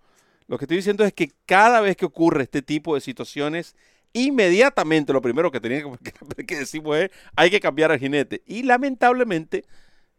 [0.49, 3.75] Lo que estoy diciendo es que cada vez que ocurre este tipo de situaciones,
[4.13, 8.41] inmediatamente lo primero que tenía que, que decimos es hay que cambiar al jinete.
[8.47, 9.63] Y lamentablemente,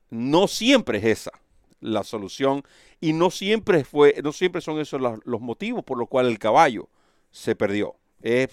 [0.08, 1.32] no siempre es esa
[1.80, 2.62] la solución
[3.00, 6.88] y no siempre fue, no siempre son esos los, motivos por los cuales el caballo
[7.32, 7.96] se perdió.
[8.22, 8.50] Es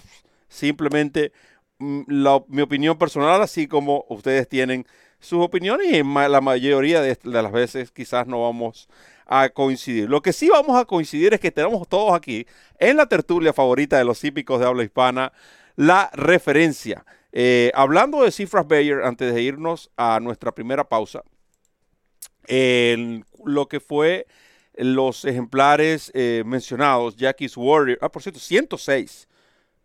[0.47, 1.31] simplemente
[1.77, 2.01] mm,
[2.47, 4.87] mi opinión personal, así como ustedes tienen
[5.19, 8.87] sus opiniones y la mayoría de, de, las veces quizás no vamos
[9.27, 10.09] a coincidir.
[10.09, 12.47] Lo que sí vamos a coincidir es que tenemos todos aquí
[12.79, 15.31] en la tertulia favorita de los hípicos de habla hispana
[15.75, 17.05] la referencia.
[17.31, 21.23] Eh, hablando de cifras Bayer, antes de irnos a nuestra primera pausa,
[22.47, 24.25] en lo que fue
[24.75, 29.27] los ejemplares eh, mencionados, Jackie's Warrior, ah, por cierto, 106,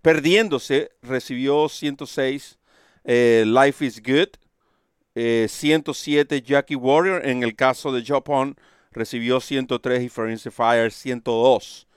[0.01, 2.59] perdiéndose, recibió 106,
[3.05, 4.29] eh, Life is Good,
[5.15, 8.57] eh, 107 Jackie Warrior, en el caso de Japón
[8.93, 11.89] recibió 103 y Forense Fire 102,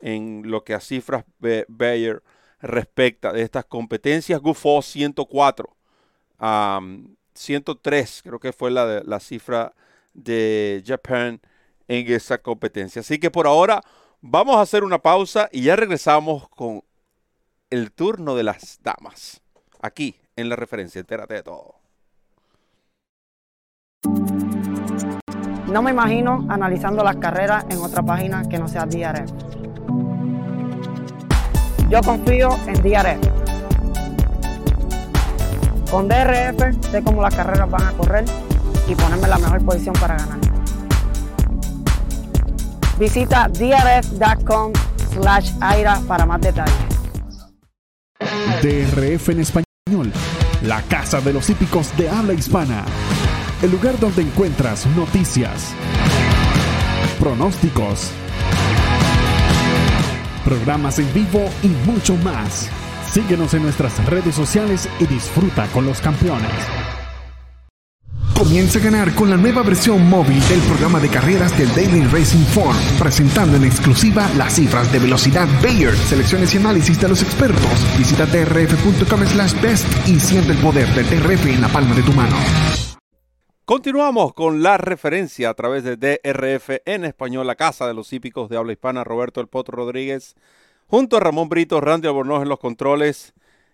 [0.00, 1.24] en lo que a cifras
[1.68, 2.22] Bayer
[2.60, 5.68] respecta de estas competencias, Gufo 104,
[6.40, 9.74] um, 103 creo que fue la, la cifra
[10.14, 11.40] de Japan
[11.88, 13.00] en esa competencia.
[13.00, 13.82] Así que por ahora
[14.20, 16.82] vamos a hacer una pausa y ya regresamos con
[17.70, 19.42] el turno de las damas.
[19.80, 21.83] Aquí en la referencia, entérate de todo.
[25.74, 29.28] No me imagino analizando las carreras en otra página que no sea DRF.
[31.90, 33.28] Yo confío en DRF.
[35.90, 38.24] Con DRF sé cómo las carreras van a correr
[38.86, 40.38] y ponerme en la mejor posición para ganar.
[42.96, 44.72] Visita drf.com
[45.12, 46.72] slash aira para más detalles.
[48.62, 50.12] DRF en español,
[50.62, 52.84] la casa de los hípicos de habla hispana.
[53.64, 55.72] El lugar donde encuentras noticias,
[57.18, 58.10] pronósticos,
[60.44, 62.68] programas en vivo y mucho más.
[63.10, 66.52] Síguenos en nuestras redes sociales y disfruta con los campeones.
[68.36, 72.44] Comienza a ganar con la nueva versión móvil del programa de carreras del Daily Racing
[72.44, 77.96] Form, presentando en exclusiva las cifras de velocidad Bayer, selecciones y análisis de los expertos.
[77.96, 82.12] Visita trf.com slash best y siente el poder del TRF en la palma de tu
[82.12, 82.36] mano.
[83.66, 88.50] Continuamos con la referencia a través de DRF en español, la casa de los hípicos
[88.50, 90.34] de habla hispana, Roberto El Potro Rodríguez,
[90.86, 93.32] junto a Ramón Brito, Randy Albornoz en los controles.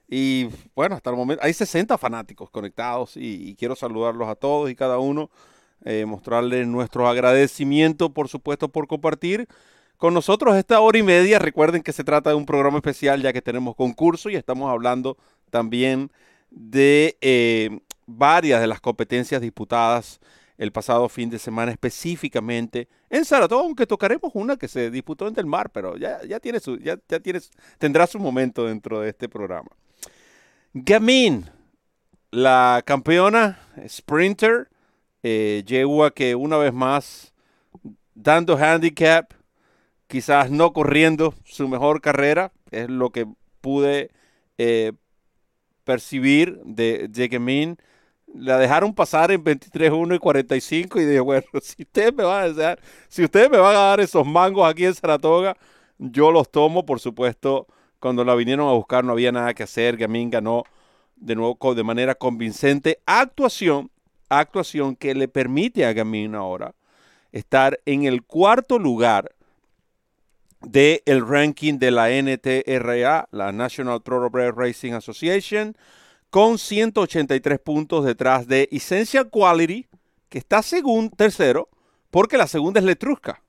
[0.09, 4.77] Y bueno, hasta el momento hay 60 fanáticos conectados y, quiero saludarlos a todos y
[4.77, 5.29] cada uno,
[5.85, 9.49] eh, mostrarles nuestro agradecimiento, por supuesto, por compartir
[9.97, 11.41] con nosotros esta hora y media.
[11.41, 15.17] Recuerden que se trata de un programa especial ya que tenemos concurso y estamos hablando
[15.51, 16.13] también
[16.53, 17.81] de eh,
[18.17, 20.21] varias de las competencias disputadas
[20.61, 25.33] el pasado fin de semana específicamente en Saratoga, aunque tocaremos una que se disputó en
[25.33, 27.41] Del Mar, pero ya, ya, tiene su, ya, ya tiene,
[27.79, 29.71] tendrá su momento dentro de este programa.
[30.75, 31.49] Gamin,
[32.31, 34.69] la campeona sprinter,
[35.23, 37.33] eh, yegua que una vez más,
[38.15, 39.33] dando handicap,
[40.09, 43.27] quizás no corriendo su mejor carrera, es lo que
[43.63, 44.11] pude
[44.59, 44.93] eh,
[45.85, 47.79] percibir de, de Gamin.
[48.35, 52.49] La dejaron pasar en 23-1 y 45 y dije, bueno, si ustedes me van a
[52.49, 55.57] dejar, si ustedes me van a dar esos mangos aquí en Saratoga,
[55.99, 57.67] yo los tomo, por supuesto,
[57.99, 59.97] cuando la vinieron a buscar no había nada que hacer.
[59.97, 60.65] Gamin ganó
[61.17, 63.01] de nuevo de manera convincente.
[63.07, 63.91] Actuación,
[64.29, 66.75] actuación que le permite a Gamin ahora
[67.33, 69.33] estar en el cuarto lugar
[70.63, 75.77] del el ranking de la NTRA, la National Thoroughbred Racing Association,
[76.31, 79.89] con 183 puntos detrás de Essential Quality,
[80.29, 81.69] que está segundo, tercero,
[82.11, 83.43] porque la segunda es Letrusca.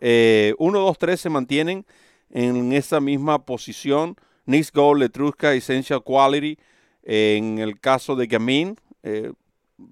[0.00, 1.84] 1, 2, 3 se mantienen
[2.30, 4.16] en esa misma posición.
[4.44, 6.58] Nix Gold, Letrusca, Essential Quality.
[7.02, 9.32] Eh, en el caso de Gamin, eh,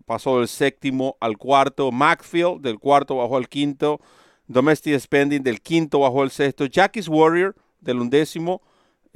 [0.05, 1.90] pasó del séptimo al cuarto.
[1.90, 4.01] Macfield, del cuarto bajó al quinto.
[4.46, 6.66] Domestic Spending, del quinto bajó al sexto.
[6.66, 8.62] Jackie's Warrior, del undécimo,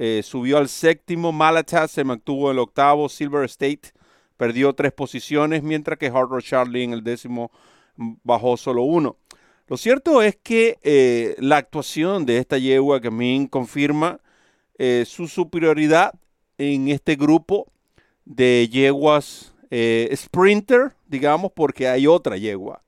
[0.03, 1.31] eh, subió al séptimo.
[1.31, 3.07] Malatat se mantuvo en el octavo.
[3.07, 3.91] Silver State
[4.35, 7.51] perdió tres posiciones, mientras que Hard Rock Charlie en el décimo
[8.23, 9.17] bajó solo uno.
[9.67, 14.19] Lo cierto es que eh, la actuación de esta yegua Gamin confirma
[14.79, 16.15] eh, su superioridad
[16.57, 17.71] en este grupo
[18.25, 19.53] de yeguas
[20.15, 22.81] sprinter digamos, porque hay otra yegua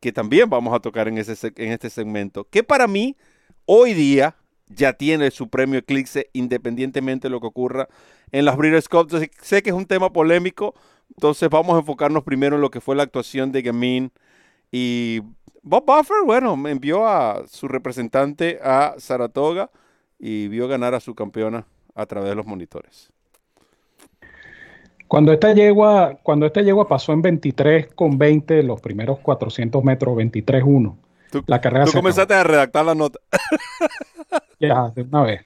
[0.00, 3.16] que también vamos a tocar en este segmento, que para mí
[3.64, 4.36] hoy día
[4.74, 7.88] ya tiene su premio Eclipse independientemente de lo que ocurra
[8.32, 9.10] en las Breeders' Cup.
[9.40, 10.74] sé que es un tema polémico,
[11.10, 14.12] entonces vamos a enfocarnos primero en lo que fue la actuación de Gamin
[14.70, 15.20] y
[15.62, 19.70] Bob Buffer, bueno, envió a su representante a Saratoga
[20.18, 23.10] y vio ganar a su campeona a través de los monitores.
[25.08, 30.16] Cuando esta yegua, cuando esta yegua pasó en 23 con 20 los primeros 400 metros,
[30.16, 30.96] 23-1.
[31.46, 33.18] La carrera tú comenzaste a redactar la nota.
[34.60, 35.42] ya, de una vez.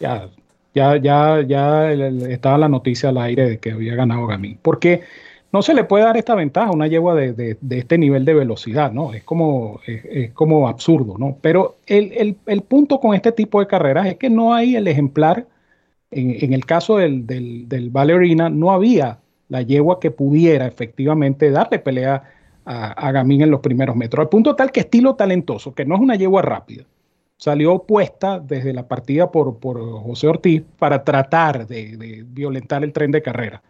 [0.00, 0.28] Ya,
[0.74, 4.58] ya, ya, ya estaba la noticia al aire de que había ganado Gamín.
[4.62, 5.02] Porque
[5.52, 8.92] no se le puede dar esta ventaja a una yegua de, este nivel de velocidad,
[8.92, 9.14] ¿no?
[9.14, 11.38] Es como, es, como absurdo, ¿no?
[11.40, 12.36] Pero el,
[12.68, 15.46] punto con este tipo de carreras es que no hay el ejemplar,
[16.10, 21.78] en, el caso del, del, del Valerina, no había la yegua que pudiera efectivamente darle
[21.78, 22.24] pelea
[22.68, 24.22] a, a Gamín en los primeros metros.
[24.22, 26.84] Al punto tal que estilo talentoso, que no es una yegua rápida,
[27.38, 33.10] salió opuesta desde la partida por, por José Ortiz para tratar de, violentar el tren
[33.10, 33.62] de carrera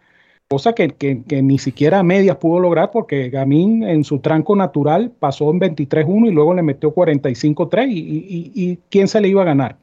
[0.49, 5.51] cosa que, ni siquiera a medias pudo lograr porque Gamín en su tranco natural pasó
[5.51, 9.77] en 23-1 y luego le metió 45-3 y, y, ¿quién se le iba a ganar?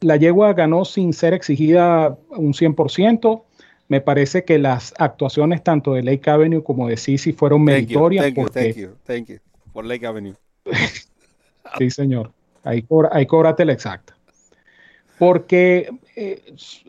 [0.00, 3.42] La yegua ganó sin ser exigida un 100%.
[3.88, 8.24] Me parece que las actuaciones tanto de Lake Avenue como de Sisi fueron meritorias.
[8.24, 9.36] Thank you, thank you, thank you,
[9.72, 10.34] por Lake Avenue.
[11.78, 12.32] sí, señor.
[12.64, 14.16] Ahí, cobra, ahí cóbrate la exacta.
[15.18, 16.42] Porque eh,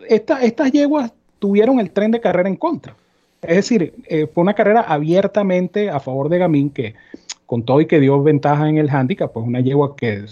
[0.10, 2.96] estas yeguas tuvieron el tren de carrera en contra.
[3.42, 6.96] Es decir, eh, fue una carrera abiertamente a favor de Gamín, que
[7.46, 10.26] con todo y que dio ventaja en el handicap, pues una yegua que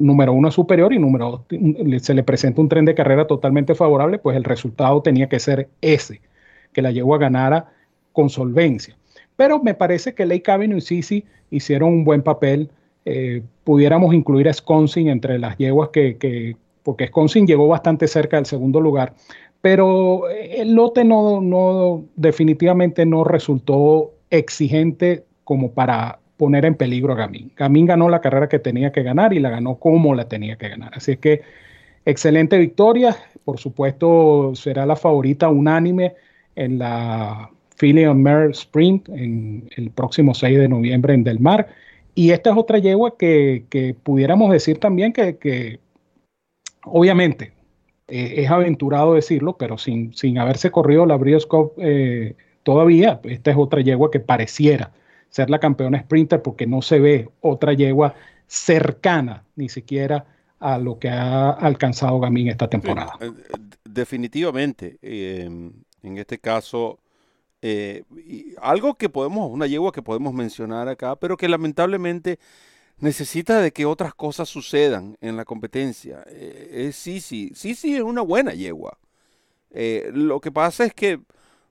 [0.00, 4.18] número uno superior y número dos se le presenta un tren de carrera totalmente favorable,
[4.18, 6.20] pues el resultado tenía que ser ese,
[6.72, 7.72] que la yegua ganara
[8.12, 8.96] con solvencia.
[9.36, 12.70] Pero me parece que Lake Avenue y Sisi hicieron un buen papel.
[13.04, 18.36] Eh, pudiéramos incluir a Wisconsin entre las yeguas que, que, porque Wisconsin llegó bastante cerca
[18.36, 19.14] del segundo lugar,
[19.60, 27.16] pero el lote no, no, definitivamente no resultó exigente como para poner en peligro a
[27.16, 27.52] Gamín.
[27.54, 30.70] Gamín ganó la carrera que tenía que ganar y la ganó como la tenía que
[30.70, 30.90] ganar.
[30.94, 31.42] Así es que
[32.06, 33.14] excelente victoria.
[33.44, 36.14] Por supuesto, será la favorita unánime
[36.56, 41.68] en la Philly Mare Sprint en el próximo 6 de noviembre en Del Mar.
[42.14, 45.78] Y esta es otra yegua que, que pudiéramos decir también que, que
[46.84, 47.52] obviamente
[48.08, 53.58] eh, es aventurado decirlo, pero sin, sin haberse corrido la Brioscope eh, todavía, esta es
[53.58, 54.90] otra yegua que pareciera
[55.30, 58.14] ser la campeona sprinter porque no se ve otra yegua
[58.46, 60.26] cercana ni siquiera
[60.58, 63.14] a lo que ha alcanzado Gamín esta temporada.
[63.20, 63.32] Eh,
[63.84, 66.98] definitivamente, em, en este caso,
[68.60, 72.38] algo que podemos, una yegua que podemos mencionar acá, pero que lamentablemente
[73.00, 76.22] necesita de que otras cosas sucedan en la competencia.
[76.28, 78.98] Eh, sí, sí, sí, sí, es una buena yegua.
[79.70, 81.20] Eh, lo que pasa es que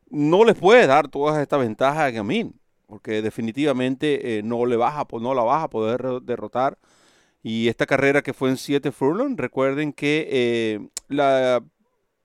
[0.09, 2.58] no les puede dar todas estas ventajas a Gamin,
[2.89, 6.77] porque definitivamente eh, no, le baja, no la vas a poder derrotar.
[7.41, 11.63] Y esta carrera que fue en 7 furlong, recuerden que la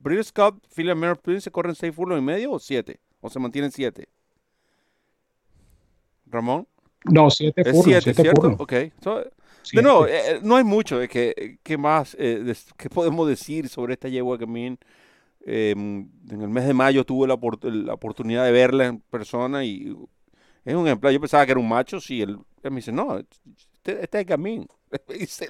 [0.01, 3.39] British Cup Philip Prince se corre en 6 furlong y medio o 7, o se
[3.39, 4.09] mantiene en 7.
[6.27, 6.67] Ramón.
[7.05, 8.57] No, siete es siete, ¿cierto?
[8.59, 8.73] Ok.
[8.73, 13.95] de nuevo, eh, no hay mucho de que, que más eh, que podemos decir sobre
[13.95, 14.77] esta yegua que a
[15.47, 17.39] em, en el mes de mayo tuve la,
[17.71, 19.95] la, oportunidad de verla en persona y
[20.65, 21.13] es un ejemplar.
[21.13, 22.23] Yo pensaba que era un macho, sí.
[22.23, 24.69] Él, me dice, no, este, este es Gamín.
[25.09, 25.49] dice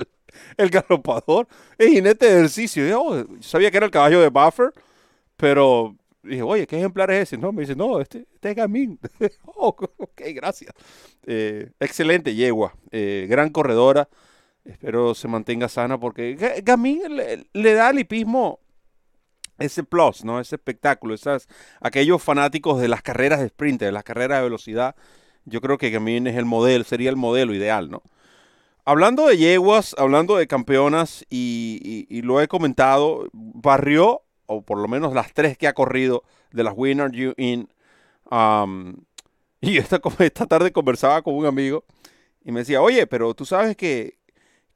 [0.56, 1.46] el, galopador.
[1.78, 2.86] en este ejercicio.
[2.86, 4.72] Yo, yo, sabía que era el caballo de Buffer,
[5.36, 7.38] pero dije, oye, ¿qué ejemplar es ese?
[7.38, 8.98] No, me dice, no, este, este es Gamín.
[9.44, 10.72] oh, ok, gracias.
[11.26, 14.08] Eh, excelente yegua, eh, gran corredora.
[14.64, 17.02] Espero se mantenga sana porque Gamín
[17.52, 18.60] le, da al hipismo
[19.58, 20.40] ese plus, ¿no?
[20.40, 21.48] Ese espectáculo, esas,
[21.80, 24.96] aquellos fanáticos de las carreras de sprint, de las carreras de velocidad.
[25.44, 28.02] Yo creo que Gamín es el modelo, sería el modelo ideal, ¿no?
[28.84, 34.88] Hablando de yeguas, hablando de campeonas, y, y lo he comentado, barrió o por lo
[34.88, 37.68] menos las tres que ha corrido de las Winner You In.
[39.60, 41.84] Y esta, esta tarde conversaba con un amigo
[42.44, 44.18] y me decía, oye, pero tú sabes que,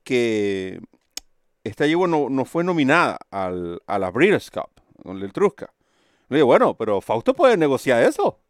[0.05, 0.81] que
[1.69, 4.71] esta yegua no, no, fue nominada al, a la Breeders' Cup
[5.03, 5.73] con el Trusca.
[6.29, 8.41] Le digo, bueno, pero Fausto puede negociar eso.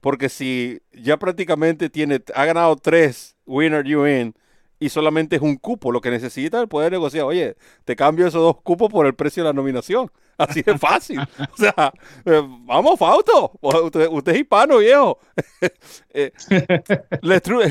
[0.00, 4.34] Porque si ya prácticamente tiene, ha ganado tres Winner In
[4.80, 5.92] y solamente es un cupo.
[5.92, 9.44] Lo que necesita el poder negociar, oye, te cambio esos dos cupos por el precio
[9.44, 10.10] de la nominación.
[10.38, 11.20] Así de fácil.
[11.20, 11.92] o sea,
[12.24, 13.52] eh, vamos, Fausto.
[13.60, 15.18] Usted, es hispano, viejo.
[16.14, 16.30] Eh,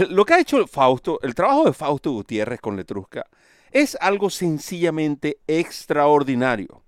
[0.10, 3.28] lo que ha hecho Fausto, el trabajo de Fausto Gutiérrez con Letrusca,
[3.72, 6.84] es algo sencillamente extraordinario.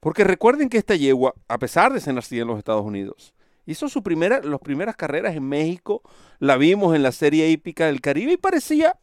[0.00, 3.34] Porque recuerden que esta yegua, a pesar de ser nacida en los Estados Unidos,
[3.66, 6.02] hizo su primera, las primeras carreras en México,
[6.38, 8.98] la vimos en la serie hípica del Caribe y parecía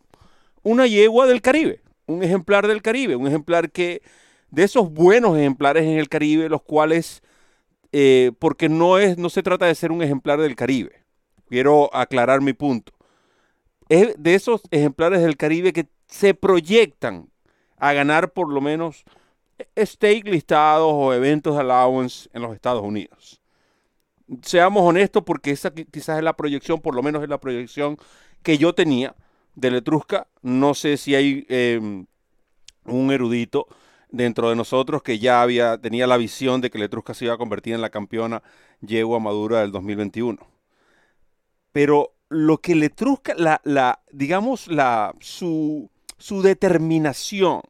[0.63, 4.03] una yegua del Caribe, un ejemplar del Caribe, un ejemplar que,
[4.51, 7.23] de esos buenos ejemplares en el Caribe, los cuales,
[7.91, 11.03] eh, porque no, es, no se trata de ser un ejemplar del Caribe,
[11.49, 12.93] quiero aclarar mi punto,
[13.89, 17.29] es de esos ejemplares del Caribe que se proyectan
[17.77, 19.03] a ganar por lo menos
[19.75, 23.41] stake listados o eventos de allowance en los Estados Unidos.
[24.43, 27.97] Seamos honestos porque esa quizás es la proyección, por lo menos es la proyección
[28.43, 29.15] que yo tenía
[29.55, 30.27] de Letrusca.
[30.41, 32.05] No sé si hay em,
[32.85, 33.67] un erudito
[34.09, 37.37] dentro de nosotros que ya había, tenía la visión de que Letrusca se iba a
[37.37, 38.43] convertir en la campeona
[38.81, 40.37] yegua madura del 2021.
[41.71, 45.89] Pero lo que Letrusca, la, la, digamos, la, su,
[46.21, 47.61] su determinación,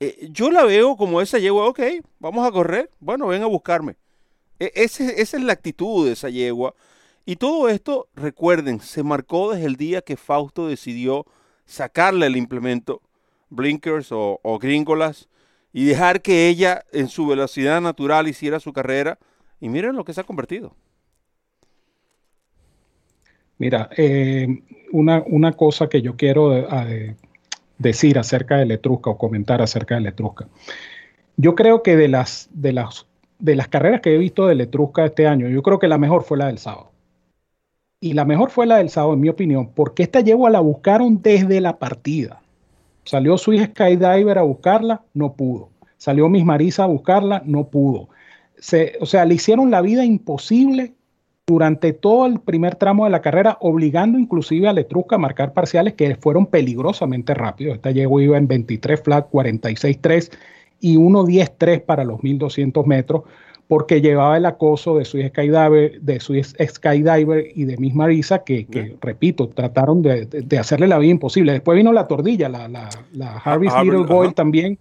[0.00, 1.80] eh, yo la veo como esa yegua, ok,
[2.18, 3.96] vamos a correr, bueno, ven a buscarme.
[4.58, 6.74] E, esa es la actitud de esa yegua
[7.28, 11.26] y todo esto, recuerden, se marcó desde el día que Fausto decidió
[11.64, 13.02] sacarle el implemento
[13.50, 15.28] blinkers o, gringolas
[15.72, 19.18] y dejar que ella en su velocidad natural hiciera su carrera.
[19.60, 20.76] Y miren lo que se ha convertido.
[23.58, 24.46] Mira, eh,
[24.92, 26.52] una, una, cosa que yo quiero
[27.78, 30.48] decir acerca de Letrusca o comentar acerca de Letrusca.
[31.36, 33.06] Yo creo que de las, de las,
[33.38, 36.24] de las carreras que he visto de Letrusca este año, yo creo que la mejor
[36.24, 36.90] fue la del sábado
[38.00, 41.22] y la mejor fue la del sábado, en mi opinión, porque esta yegua la buscaron
[41.22, 42.42] desde la partida.
[43.04, 45.70] Salió su hija Skydiver a buscarla, no pudo.
[45.96, 48.08] Salió Miss Marisa a buscarla, no pudo.
[49.00, 50.94] o sea, le hicieron la vida imposible
[51.46, 55.94] durante todo el primer tramo de la carrera, obligando inclusive a Letrusca a marcar parciales
[55.94, 57.76] que fueron peligrosamente rápidos.
[57.76, 60.32] Esta yegua iba en 23 flat, 46-3
[60.80, 63.22] y 1.10-3 para los 1200 metros
[63.68, 68.96] porque llevaba el acoso de su skydiver, de su skydiver y de Miss Marisa, que,
[69.00, 71.52] repito, trataron de, hacerle la vida imposible.
[71.52, 74.78] Después vino la tordilla, la, la, la Harvey's Little Boy también,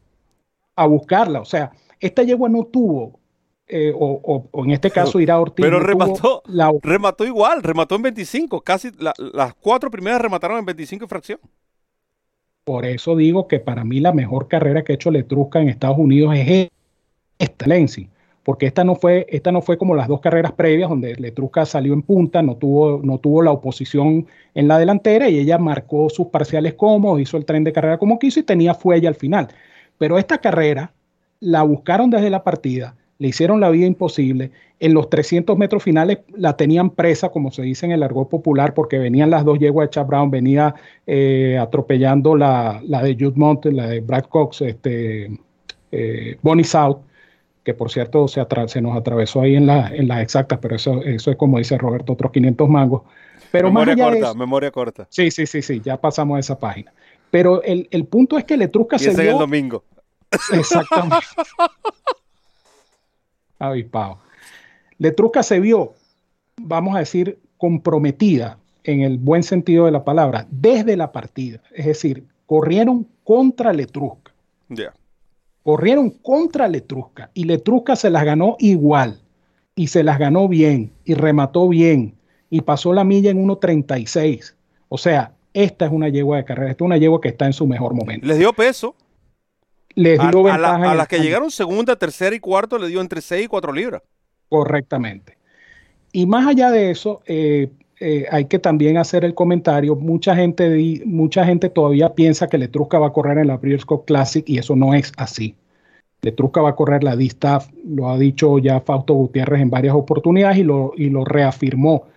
[0.76, 1.42] a buscarla.
[1.42, 3.20] O sea, esta yegua no tuvo,
[3.68, 5.64] eh, o, en este caso irá Ortiz.
[5.66, 6.44] Pero remató,
[6.82, 11.40] remató igual, remató en 25, casi las cuatro primeras remataron en 25 y fracción.
[12.64, 15.98] Por eso digo que para mí la mejor carrera que ha hecho Letrusca en Estados
[15.98, 16.70] Unidos es
[17.38, 18.10] esta, Lenzi
[18.46, 21.94] porque esta no fue, esta no fue como las dos carreras previas donde Letrusca salió
[21.94, 26.28] en punta, no tuvo, no tuvo la oposición en la delantera y ella marcó sus
[26.28, 29.48] parciales cómodos, hizo el tren de carrera como quiso y tenía fuelle al final.
[29.98, 30.94] Pero esta carrera
[31.40, 34.52] la buscaron desde la partida, le hicieron la vida imposible.
[34.80, 38.74] En los 300 metros finales la tenían presa, como se dice en el argot popular,
[38.74, 40.76] porque venían las dos yeguas de Chad Brown, venía
[41.08, 45.40] eh, atropellando la, de Jude Mountain, la de Brad Cox, este,
[45.92, 46.98] eh, Bonnie South
[47.66, 51.02] que por cierto se, se nos atravesó ahí en, la, en las exactas, pero eso,
[51.04, 53.02] eso es como dice Roberto, otros 500 mangos.
[53.52, 55.08] Pero memoria corta, memoria corta.
[55.10, 56.94] Sí, sí, sí, sí, ya pasamos a esa página.
[57.32, 59.32] Pero el, el punto es que Letrusca se vio...
[59.32, 59.84] el domingo.
[60.54, 61.26] Exactamente.
[63.60, 64.20] Avispado.
[64.98, 65.94] Letrusca se vio,
[66.62, 71.62] vamos a decir, comprometida en el buen sentido de la palabra, desde la partida.
[71.74, 74.34] Es decir, corrieron contra Letrusca.
[74.70, 74.94] Ya.
[75.64, 79.20] Corrieron contra Letrusca y Letrusca se las ganó igual
[79.76, 82.16] y se las ganó bien y remató bien
[82.50, 84.54] y pasó la milla en 1.36.
[84.90, 87.54] O sea, esta es una yegua de carrera, esta es una yegua que está en
[87.54, 88.28] su mejor momento.
[88.28, 88.96] Les dio peso.
[89.96, 90.92] Les dio a, ventaja.
[90.92, 94.02] A, las que llegaron segunda, tercera y cuarto le dio entre 6 y 4 libras.
[94.50, 95.38] Correctamente.
[96.12, 97.70] Y más allá de eso, eh,
[98.00, 103.00] eh, hay que también hacer el comentario, mucha gente, mucha gente todavía piensa que Letrusca
[103.00, 105.56] va a correr en la Breeders' Cup Classic y eso no es así.
[106.22, 110.58] Letrusca va a correr la D-Staff, lo ha dicho ya Fausto Gutiérrez en varias oportunidades
[110.58, 112.08] y lo, y lo reafirmó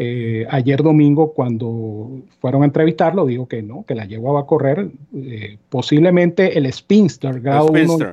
[0.00, 4.46] eh, ayer domingo cuando fueron a entrevistarlo, dijo que no, que la yegua va a
[4.46, 8.12] correr eh, posiblemente el Spinster, grado 1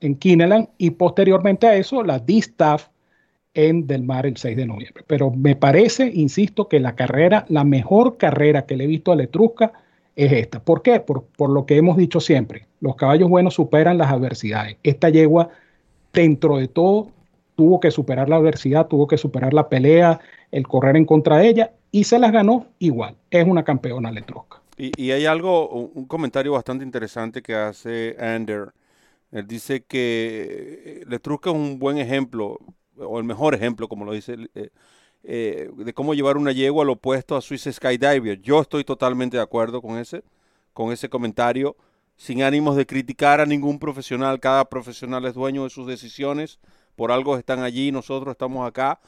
[0.00, 2.88] en Kineland, y posteriormente a eso la D-Staff
[3.54, 5.02] en Del Mar el 6 de noviembre.
[5.06, 9.16] Pero me parece, insisto, que la carrera, la mejor carrera que le he visto a
[9.16, 9.72] Letrusca
[10.14, 10.60] es esta.
[10.62, 11.00] ¿Por qué?
[11.00, 12.66] Por, por lo que hemos dicho siempre.
[12.80, 14.76] Los caballos buenos superan las adversidades.
[14.82, 15.48] Esta yegua,
[16.12, 17.13] dentro de todo,
[17.54, 21.48] tuvo que superar la adversidad, tuvo que superar la pelea, el correr en contra de
[21.48, 23.16] ella y se las ganó igual.
[23.30, 24.60] Es una campeona Letrusca.
[24.76, 28.72] Y, hay algo, un comentario bastante interesante que hace Ander.
[29.30, 32.58] Él dice que eh, Letrusca es un buen ejemplo,
[32.96, 34.70] o el mejor ejemplo, como lo dice, eh,
[35.22, 38.40] eh, de cómo llevar una yegua al opuesto a Swiss Skydiver.
[38.40, 40.22] Yo estoy totalmente de acuerdo con ese,
[40.72, 41.76] con ese comentario,
[42.16, 44.38] sin ánimos de criticar a ningún profesional.
[44.38, 46.58] Cada profesional es dueño de sus decisiones,
[46.96, 49.00] por algo están allí, nosotros estamos acá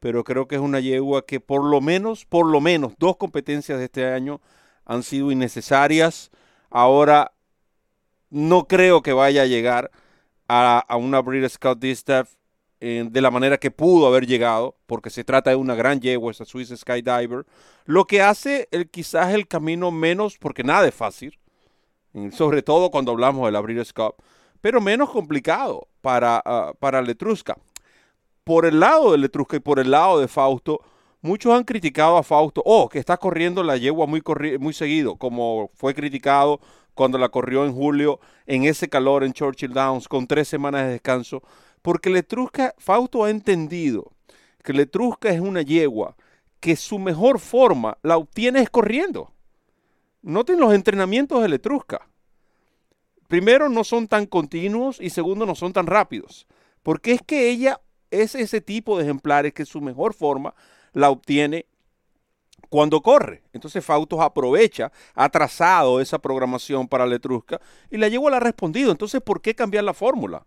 [0.00, 3.78] pero creo que es una yegua que por lo menos, por lo menos, dos competencias
[3.78, 4.40] de este año
[4.84, 6.30] han sido innecesarias.
[6.70, 7.32] Ahora
[8.30, 9.90] no creo que vaya a llegar
[10.48, 12.34] a, una Breeders' Scout Distaff
[12.80, 16.30] eh, de la manera que pudo haber llegado, porque se trata de una gran yegua,
[16.30, 17.46] esa Swiss Skydiver,
[17.84, 21.38] lo que hace el, quizás el camino menos, porque nada es fácil,
[22.32, 24.16] sobre todo cuando hablamos de la Breeders' Cup,
[24.60, 27.56] pero menos complicado para, uh, para Letrusca.
[28.44, 30.80] Por el lado de Letrusca y por el lado de Fausto,
[31.26, 34.22] Muchos han criticado a Fausto, oh, que está corriendo la yegua muy,
[34.60, 36.60] muy seguido, como fue criticado
[36.94, 40.92] cuando la corrió en julio en ese calor en Churchill Downs con tres semanas de
[40.92, 41.42] descanso,
[41.82, 44.12] porque Letrusca, Fausto ha entendido
[44.62, 46.14] que Letrusca es una yegua
[46.60, 49.32] que su mejor forma la obtiene es corriendo.
[50.22, 52.08] Noten los entrenamientos de Letrusca.
[53.28, 56.46] Primero, no son tan continuos y segundo, no son tan rápidos.
[56.82, 60.54] Porque es que ella es ese tipo de ejemplares que su mejor forma
[60.92, 61.66] la obtiene
[62.68, 63.42] cuando corre.
[63.52, 67.60] Entonces Fautos aprovecha, ha trazado esa programación para Letrusca
[67.90, 68.90] y la llevó a la respondido.
[68.90, 70.46] Entonces, ¿por qué cambiar la fórmula?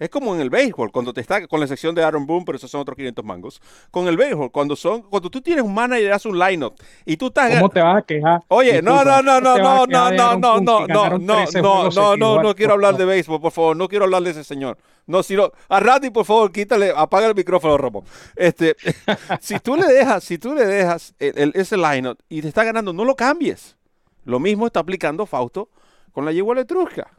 [0.00, 2.56] Es como en el béisbol, cuando te está con la sección de Aaron Boone, pero
[2.56, 3.60] esos son otros 500 mangos.
[3.90, 6.74] Con el béisbol, cuando son cuando tú tienes un manager y haces un lineup
[7.04, 8.40] y tú estás ¿Cómo te vas a quejar?
[8.48, 12.54] Oye, no, no, no, no, no, no, no, no, no, no, no, no, no, no
[12.54, 14.78] quiero hablar de béisbol, por favor, no quiero hablar de ese señor.
[15.06, 18.04] No, si no, a Randy, por favor, quítale, apaga el micrófono, Ramón.
[18.36, 18.76] Este,
[19.40, 23.04] si tú le dejas, si tú le dejas ese lineup y te está ganando, no
[23.04, 23.76] lo cambies.
[24.24, 25.68] Lo mismo está aplicando Fausto
[26.12, 27.10] con la yegua Letrusca.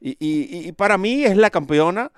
[0.00, 2.10] Y, y, y para mí es la campeona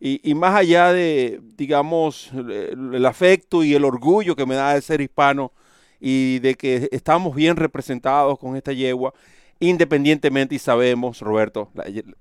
[0.00, 5.02] y, más allá de, digamos, el afecto y el orgullo que me da de ser
[5.02, 5.52] hispano
[6.00, 9.12] y de que estamos bien representados con esta yegua,
[9.58, 11.70] independientemente y sabemos, Roberto,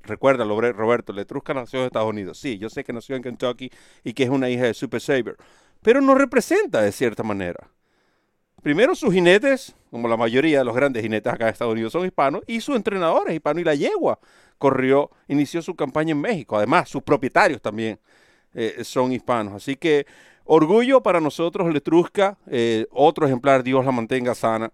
[0.03, 2.37] recuerda, Roberto, Letrusca nació en Estados Unidos.
[2.37, 3.71] Sí, yo sé que nació en Kentucky
[4.03, 5.37] y que es una hija de Super Saber,
[5.81, 7.69] pero nos representa de cierta manera.
[8.61, 12.05] Primero sus jinetes, como la mayoría de los grandes jinetes acá en Estados Unidos son
[12.05, 14.19] hispanos, y su entrenador es hispano y la yegua
[14.59, 16.57] corrió, inició su campaña en México.
[16.57, 17.99] Además, sus propietarios también
[18.53, 19.53] eh, son hispanos.
[19.53, 20.05] Así que
[20.45, 24.71] orgullo para nosotros, Letrusca, eh, otro ejemplar, Dios la mantenga sana,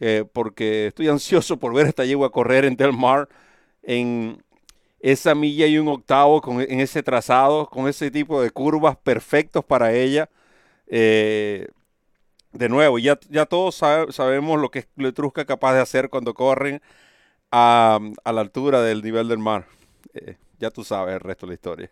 [0.00, 3.28] eh, porque estoy ansioso por ver esta yegua correr en Del Mar
[3.82, 4.42] en
[5.00, 9.62] esa milla y un octavo, con, en ese trazado, con ese tipo de curvas perfectos
[9.64, 10.30] para ella.
[10.86, 16.80] de nuevo, ya, ya todos sabemos lo que es Letrusca capaz de hacer cuando corren
[17.56, 18.00] a,
[18.32, 19.66] la altura del nivel del mar.
[20.12, 21.90] Eh, ya tú sabes el resto de la historia.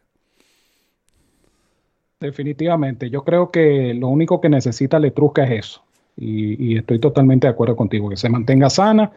[2.19, 5.85] Definitivamente, yo creo que lo único que necesita Letrusca es eso.
[6.17, 9.13] Y, estoy totalmente de acuerdo contigo, que se mantenga sana,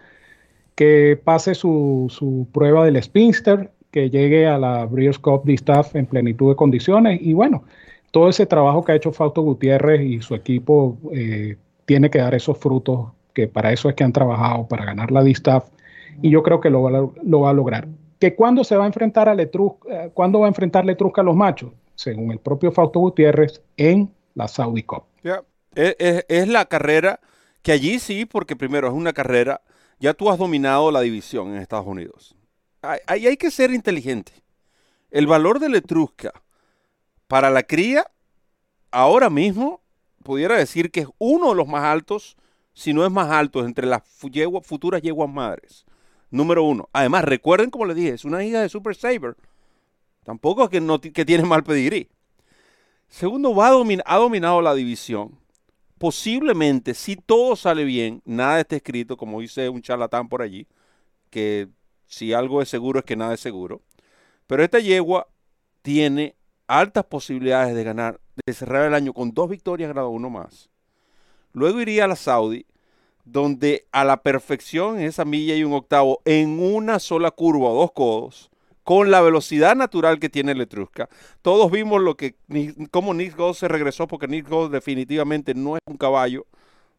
[0.76, 6.06] que pase su, prueba del Spinster, que llegue a la Breeders' Cup de staff en
[6.06, 7.20] plenitud de condiciones.
[7.22, 7.64] Y bueno,
[8.12, 12.34] todo ese trabajo que ha hecho Fausto Gutiérrez y su equipo eh, tiene que dar
[12.36, 15.70] esos frutos, que para eso es que han trabajado, para ganar la D-Staff
[16.22, 17.88] y yo creo que lo, va a lograr.
[18.20, 21.24] ¿Que cuándo se va a enfrentar a Letrusca, eh, cuándo va a enfrentar Letrusca a
[21.24, 21.72] los machos?
[21.96, 25.04] Según el propio Fausto Gutiérrez, en la Saudi Cup.
[25.76, 27.20] Es, la carrera
[27.62, 29.62] que allí sí, porque primero es una carrera,
[30.00, 32.36] ya tú has dominado la división en Estados Unidos.
[32.82, 34.32] Ahí hay que ser inteligente.
[35.12, 36.32] El valor de Letrusca
[37.28, 38.06] para la cría,
[38.92, 39.82] ahora mismo,
[40.24, 42.38] pudiera decir que es uno de los más altos,
[42.74, 45.86] si no es más alto, entre las futuras yeguas madres
[46.36, 46.90] número uno.
[46.94, 49.36] Además, recuerden, como les dije, es una hija de Super Saber.
[50.24, 52.10] Tampoco es que, no, que tiene mal pedigrí.
[53.08, 55.38] Segundo, va ha dominado la división.
[55.98, 60.68] Posiblemente, si todo sale bien, nada está escrito, como dice un charlatán por allí,
[61.30, 61.70] que
[62.08, 63.82] si algo es seguro es que nada es seguro.
[64.48, 65.28] Pero esta yegua
[65.82, 66.36] tiene
[66.68, 70.70] altas posibilidades de ganar, de cerrar el año con dos victorias grado uno más.
[71.54, 72.66] Luego iría a la Saudi
[73.26, 77.76] donde a la perfección en esa milla y un octavo en una sola curva o
[77.76, 78.52] dos codos,
[78.84, 81.10] con la velocidad natural que tiene el Etrusca.
[81.42, 82.36] Todos vimos lo que,
[82.92, 86.46] cómo Nick Gold se regresó, porque Nick Gold definitivamente no es un caballo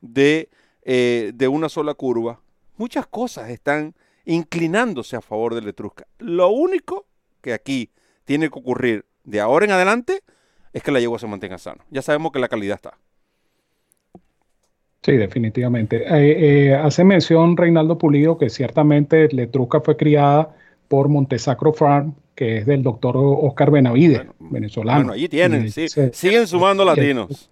[0.01, 0.51] de,
[0.83, 2.41] eh, de una sola curva.
[2.77, 6.09] Muchas cosas están inclinándose a favor del Etrusca.
[6.19, 7.07] Lo único
[7.41, 7.93] que aquí
[8.25, 10.25] tiene que ocurrir de ahora en adelante
[10.73, 11.85] es que la yegua se mantenga sana.
[11.91, 12.99] Ya sabemos que la calidad está.
[15.07, 15.99] Sí, definitivamente.
[15.99, 20.53] Eh, eh, hace mención Reinaldo Pulido que ciertamente Letrusca fue criada
[20.89, 24.99] por Montesacro Farm, que es del doctor Oscar Benavides, venezolano.
[24.99, 27.49] Bueno, allí tienen, sí, siguen sumando latinos.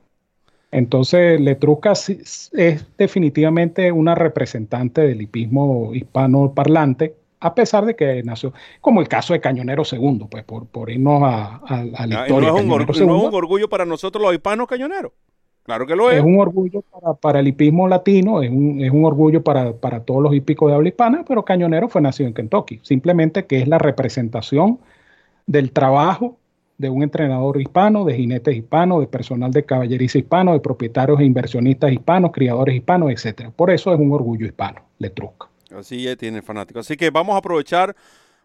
[0.72, 2.50] Entonces, Letrusca es
[2.98, 9.32] definitivamente una representante del hipismo hispano parlante, a pesar de que nació, como el caso
[9.32, 11.60] de Cañonero II, pues por, por irnos a,
[12.04, 12.48] la historia.
[12.50, 15.12] No es, un, no es un orgullo para nosotros los hispanos cañoneros.
[15.64, 16.18] Claro que lo es.
[16.18, 16.82] Es un orgullo
[17.20, 19.72] para, el hipismo latino, es un, orgullo para,
[20.04, 22.80] todos los hípicos de habla hispana, pero Cañonero fue nacido en Kentucky.
[22.82, 24.78] Simplemente que es la representación
[25.46, 26.36] del trabajo
[26.76, 31.24] de un entrenador hispano, de jinetes hispanos, de personal de caballeriza hispano, de propietarios e
[31.24, 33.50] inversionistas hispanos, criadores hispanos, etcétera.
[33.50, 35.48] Por eso es un orgullo hispano, Letrusca.
[35.74, 36.80] Así es, tiene fanático.
[36.80, 37.96] Así que vamos a aprovechar,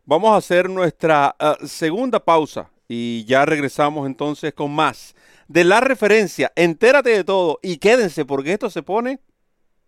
[0.05, 5.15] vamos a hacer nuestra uh, segunda pausa y ya regresamos entonces con más
[5.49, 6.53] de la referencia.
[6.55, 9.19] Entérate de todo y quédense porque esto se pone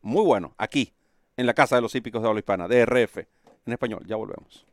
[0.01, 0.93] muy bueno aquí,
[1.37, 3.17] en la Casa de los Hípicos de Habla Hispana, DRF,
[3.65, 4.03] en español.
[4.05, 4.65] Ya volvemos.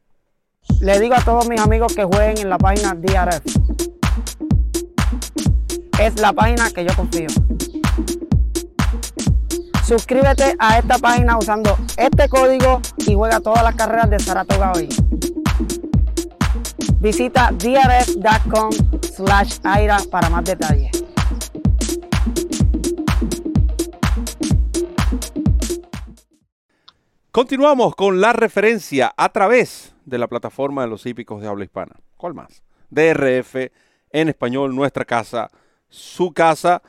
[0.80, 3.44] Le digo a todos mis amigos que jueguen en la página DRF.
[6.00, 7.28] Es la página que yo confío.
[9.84, 14.88] Suscríbete a esta página usando este código y juega todas las carreras de Saratoga hoy.
[17.00, 18.70] Visita drf.com
[19.02, 20.90] slash aira para más detalles.
[27.30, 31.94] Continuamos con la referencia a través de la plataforma de los hípicos de habla hispana.
[32.16, 32.64] ¿Cuál más?
[32.90, 33.70] DRF
[34.10, 35.50] en español, nuestra casa,
[35.88, 36.82] su casa.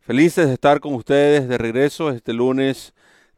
[0.00, 2.94] Felices de estar con ustedes de regreso este lunes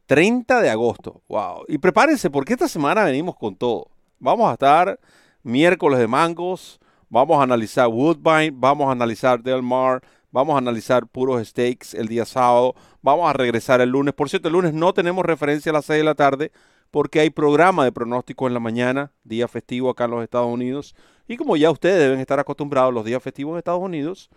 [0.06, 1.20] 30 de agosto.
[1.28, 1.66] Wow.
[1.68, 3.88] Y prepárense porque esta semana venimos con todo.
[4.18, 4.98] Vamos a estar
[5.44, 11.06] miércoles de mangos, vamos a analizar Woodbine, vamos a analizar Del Mar, vamos a analizar
[11.06, 14.14] puros steaks el día sábado, vamos a regresar el lunes.
[14.14, 16.50] Por cierto, el lunes no tenemos referencia a las 6 de la tarde
[16.90, 20.94] porque hay programa de pronóstico en la mañana, día festivo acá en los Estados Unidos.
[21.28, 24.30] Y como ya ustedes deben estar acostumbrados los días festivos en Estados Unidos,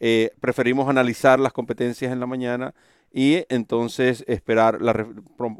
[0.00, 2.74] eh, preferimos analizar las competencias en la mañana
[3.12, 5.06] y entonces esperar la,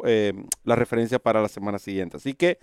[0.05, 0.33] eh,
[0.65, 2.17] la referencia para la semana siguiente.
[2.17, 2.59] Así que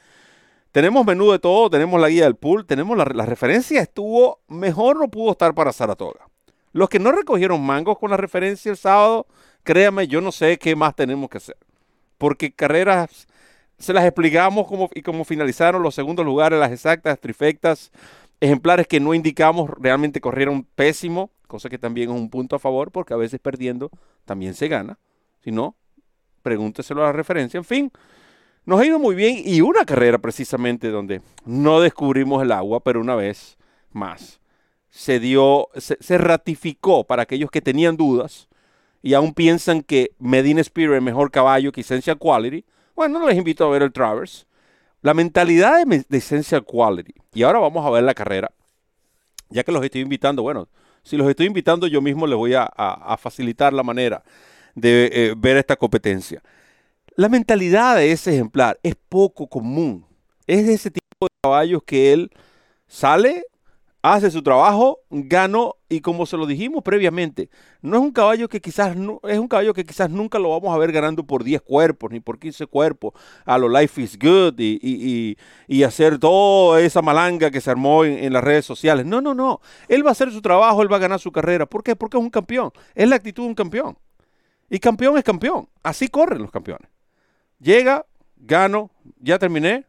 [0.73, 5.07] tenemos menú de todo, tenemos la guía del pool, tenemos la, referencia, estuvo mejor no
[5.07, 6.27] pudo estar para Saratoga.
[6.71, 9.27] Los que no recogieron mangos con la referencia el sábado,
[9.61, 11.57] créanme, yo no sé qué más tenemos que hacer.
[12.17, 13.27] Porque carreras
[13.77, 17.91] se las explicamos como, y cómo finalizaron los segundos lugares, las exactas, trifectas,
[18.41, 22.91] ejemplares que no indicamos realmente corrieron pésimo, cosa que también es un punto a favor,
[22.91, 23.91] porque a veces perdiendo
[24.25, 24.97] también se gana.
[25.43, 25.75] Si no,
[26.41, 27.59] pregúnteselo a la referencia.
[27.59, 27.91] En fin,
[28.65, 33.01] nos ha ido muy bien y una carrera precisamente donde no descubrimos el agua, pero
[33.01, 33.57] una vez
[33.91, 34.39] más
[34.93, 38.47] se dio, se, ratificó para aquellos que tenían dudas
[39.01, 42.63] y aún piensan que Medina Spirit es mejor caballo que Essential Quality.
[42.95, 44.45] Bueno, no les invito a ver el Travers.
[45.01, 47.13] La mentalidad de, Essential Quality.
[47.33, 48.51] Y ahora vamos a ver la carrera.
[49.49, 50.69] Ya que los estoy invitando, bueno,
[51.01, 54.23] si los estoy invitando yo mismo les voy a, facilitar la manera
[54.75, 56.41] de eh, ver esta competencia.
[57.15, 60.03] La mentalidad de ese ejemplar es poco común.
[60.47, 62.31] Es de ese tipo de caballos que él
[62.87, 63.45] sale,
[64.01, 67.51] hace su trabajo, ganó y como se lo dijimos previamente,
[67.83, 68.97] no es un caballo que quizás
[69.27, 72.19] es un caballo que quizás nunca lo vamos a ver ganando por 10 cuerpos ni
[72.19, 73.13] por 15 cuerpos
[73.45, 75.37] a lo Life is Good y,
[75.83, 79.05] hacer toda esa malanga que se armó en, las redes sociales.
[79.05, 79.61] No, no, no.
[79.87, 81.67] Él va a hacer su trabajo, él va a ganar su carrera.
[81.67, 81.95] ¿Por qué?
[81.95, 82.71] Porque es un campeón.
[82.95, 83.97] Es la actitud de un campeón.
[84.69, 85.69] Y campeón es campeón.
[85.83, 86.92] Así corren los campeones.
[87.63, 88.05] Llega,
[88.35, 88.91] gano,
[89.21, 89.85] ya terminé,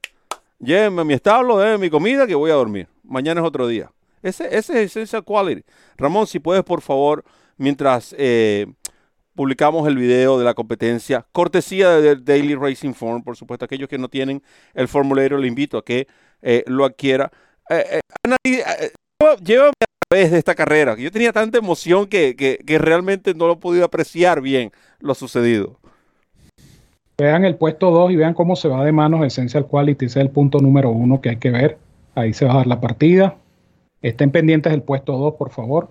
[0.61, 2.87] llévenme a mi establo, déme mi comida que voy a dormir.
[3.03, 3.91] Mañana es otro día.
[4.23, 5.65] Ese, es Essential Quality.
[5.97, 7.25] Ramón, si puedes, por favor,
[7.57, 8.67] mientras eh,
[9.35, 13.99] publicamos el video de la competencia, cortesía del Daily Racing Form, por supuesto, aquellos que
[13.99, 14.41] no tienen
[14.73, 16.07] el formulario, le invito a que
[16.43, 17.33] eh, lo adquiera.
[17.71, 17.99] Eh,
[19.43, 20.95] llévame a través de esta carrera.
[20.95, 24.71] Yo tenía tanta emoción que realmente no lo he podido apreciar bien
[25.01, 25.81] lo sucedido.
[27.17, 30.07] Vean el puesto 2 y vean cómo se va de manos Essential Quality.
[30.07, 31.79] Ese es el punto número uno que hay que ver.
[32.15, 33.37] Ahí se va a dar la partida.
[34.03, 35.91] Estén pendientes del puesto 2, por favor.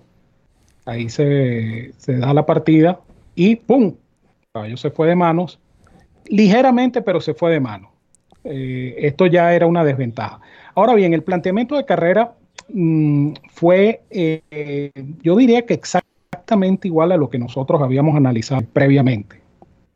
[0.84, 3.00] Ahí se, da la partida
[3.34, 3.84] y ¡pum!
[3.84, 5.58] El caballo se fue de manos.
[6.26, 7.90] Ligeramente, pero se fue de manos.
[8.44, 10.40] Eh, esto ya era una desventaja.
[10.74, 12.34] Ahora bien, el planteamiento de carrera
[12.68, 14.90] mm, fue, eh,
[15.22, 19.43] yo diría que exactamente igual a lo que nosotros habíamos analizado previamente.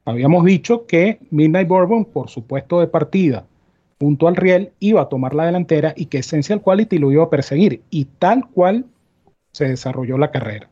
[0.09, 3.45] Habíamos dicho que Midnight Bourbon, por su puesto de partida,
[4.01, 7.31] junto al riel, iba a tomar la delantera y que Essential Quality lo iba a
[7.31, 7.83] perseguir.
[7.91, 8.87] Y tal cual
[9.53, 10.71] se desarrolló la carrera.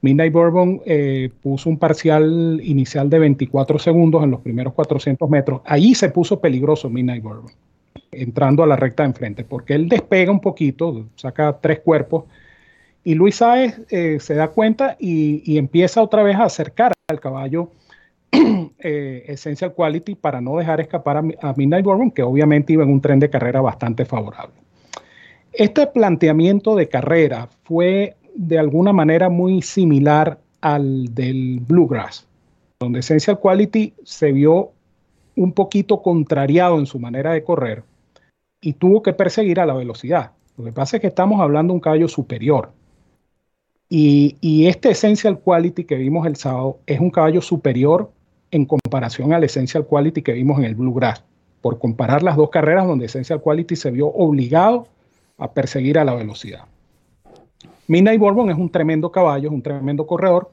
[0.00, 5.60] Midnight Bourbon eh, puso un parcial inicial de 24 segundos en los primeros 400 metros.
[5.66, 7.52] Allí se puso peligroso Midnight Bourbon,
[8.12, 12.24] entrando a la recta de enfrente, porque él despega un poquito, saca tres cuerpos,
[13.02, 17.70] y Luis Saez eh, se da cuenta y, empieza otra vez a acercar al caballo
[18.78, 22.90] eh, Essential Quality para no dejar escapar a, a Midnight Bourbon, que obviamente iba en
[22.90, 24.54] un tren de carrera bastante favorable.
[25.52, 32.26] Este planteamiento de carrera fue de alguna manera muy similar al del Bluegrass,
[32.80, 34.72] donde Essential Quality se vio
[35.36, 37.84] un poquito contrariado en su manera de correr
[38.60, 40.32] y tuvo que perseguir a la velocidad.
[40.56, 42.72] Lo que pasa es que estamos hablando de un caballo superior.
[43.88, 48.10] Y, y, este Essential Quality que vimos el sábado es un caballo superior
[48.54, 51.24] en comparación al Essential Quality que vimos en el Bluegrass.
[51.60, 54.86] Por comparar las dos carreras donde Essential Quality se vio obligado
[55.38, 56.66] a perseguir a la velocidad.
[57.88, 60.52] Midnight Bourbon es un tremendo caballo, es un tremendo corredor.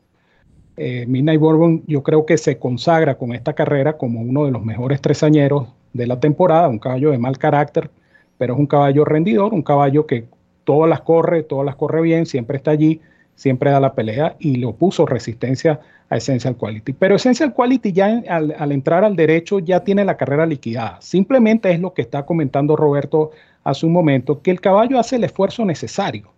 [0.78, 4.66] Eh, Midnight Bourbon yo creo que se consagra con esta carrera como uno de los
[4.66, 7.92] mejores tresañeros de la temporada, un caballo de mal carácter,
[8.40, 10.26] pero es un caballo rendidor, un caballo que
[10.64, 13.00] todas las corre, todas las corre bien, siempre está allí,
[13.42, 15.80] siempre da la pelea y le opuso resistencia
[16.10, 16.94] a Essential Quality.
[16.94, 21.02] Pero Essential Quality ya al, al, entrar al derecho ya tiene la carrera liquidada.
[21.02, 23.32] Simplemente es lo que está comentando Roberto
[23.64, 26.32] hace un momento, que el caballo hace el esfuerzo necesario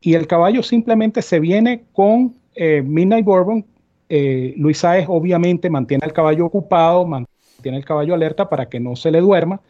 [0.00, 3.64] y el caballo simplemente se viene con eh, Midnight Bourbon.
[4.08, 8.96] Eh, Luis Saez obviamente mantiene el caballo ocupado, mantiene el caballo alerta para que no
[8.96, 9.60] se le duerma.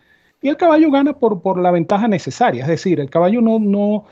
[0.40, 2.62] Y el caballo gana por, por la ventaja necesaria.
[2.62, 4.04] Es decir, el caballo no,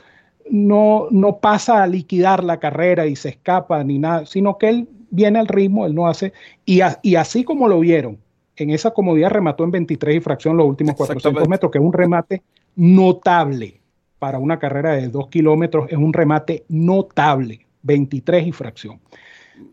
[0.51, 4.89] no, no pasa a liquidar la carrera y se escapa ni nada, sino que él
[5.09, 6.33] viene al ritmo, él no hace.
[6.65, 8.17] Y, y así como lo vieron,
[8.57, 11.93] en esa comodidad remató en 23 y fracción los últimos 400 metros, que es un
[11.93, 12.43] remate
[12.75, 13.79] notable
[14.19, 18.99] para una carrera de 2 kilómetros es un remate notable, 23 y fracción.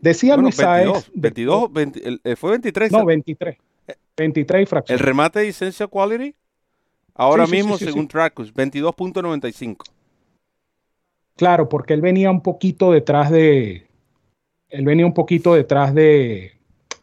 [0.01, 2.91] Decía Luis 22, 22 fue 23.
[2.91, 3.57] No, 23.
[4.17, 4.97] 23 y fracción.
[4.97, 6.33] El remate de Essential Quality,
[7.13, 9.98] ahora mismo, según Tracus, 22.95.
[11.39, 13.87] Claro, porque él venía un poquito detrás de.
[14.67, 16.51] Él venía un poquito detrás de,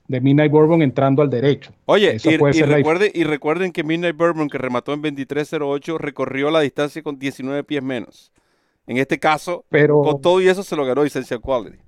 [0.09, 1.73] de Midnight Bourbon entrando al derecho.
[1.87, 7.65] Oye, y, recuerden que Midnight Bourbon, que remató en 23.08, recorrió la distancia con 19
[7.65, 8.31] pies menos.
[8.87, 11.79] En este caso, con todo y eso se lo ganó Essential Quality.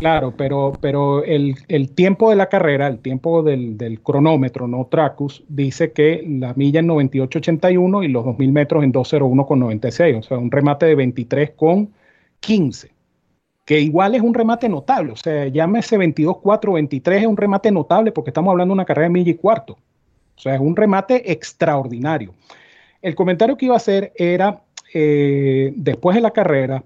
[0.00, 1.54] Claro, pero, pero el,
[1.94, 6.88] tiempo de la carrera, el tiempo del, cronómetro, no Tracus, dice que la milla en
[6.88, 11.92] 98.81 y los 2.000 metros en 2.01.96, o sea, un remate de 23 con
[12.40, 12.92] 15
[13.66, 18.10] que igual es un remate notable, o sea, llámese 22-4, 23 es un remate notable
[18.10, 21.30] porque estamos hablando de una carrera de milla y cuarto, o sea, es un remate
[21.30, 22.34] extraordinario.
[23.02, 24.62] El comentario que iba a hacer era,
[24.94, 26.82] eh, después de la carrera,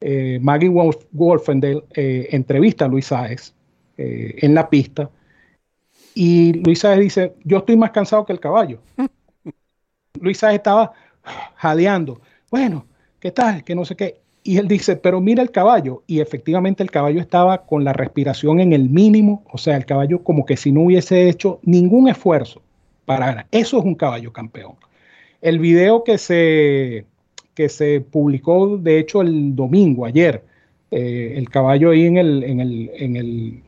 [0.00, 0.70] eh, Maggie
[1.12, 3.54] Wolfendale eh, entrevista a Luis Sáez
[4.02, 5.10] en la pista
[6.14, 8.80] y Luis Sáez dice, yo estoy más cansado que el caballo.
[10.20, 10.92] Luis Sáez estaba
[11.56, 12.20] jadeando,
[12.50, 12.86] bueno,
[13.20, 13.62] ¿qué tal?
[13.62, 14.20] Que no sé qué.
[14.42, 16.02] Y él dice, pero mira el caballo.
[16.06, 20.24] Y efectivamente el caballo estaba con la respiración en el mínimo, o sea, el caballo
[20.24, 22.62] como que si no hubiese hecho ningún esfuerzo
[23.04, 23.46] para ganar.
[23.50, 24.76] Eso es un caballo campeón.
[25.42, 27.06] El video que se,
[27.60, 30.42] que se publicó, de hecho, el domingo, ayer,
[30.90, 33.62] eh, el caballo ahí en el, en el, en el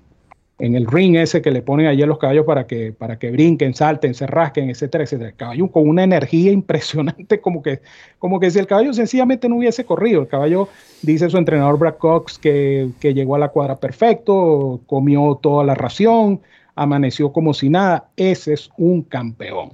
[0.58, 3.32] en el ring ese que le ponen allí a los caballos para que, para que
[3.32, 5.30] brinquen, salten, se rasquen, etcétera, etcétera.
[5.30, 7.80] El caballo con una energía impresionante, como que,
[8.20, 10.22] como que si el caballo sencillamente no hubiese corrido.
[10.22, 10.68] El caballo,
[11.02, 15.74] dice su entrenador Brad Cox, que, que llegó a la cuadra perfecto, comió toda la
[15.74, 16.40] ración,
[16.76, 18.08] amaneció como si nada.
[18.16, 19.72] Ese es un campeón.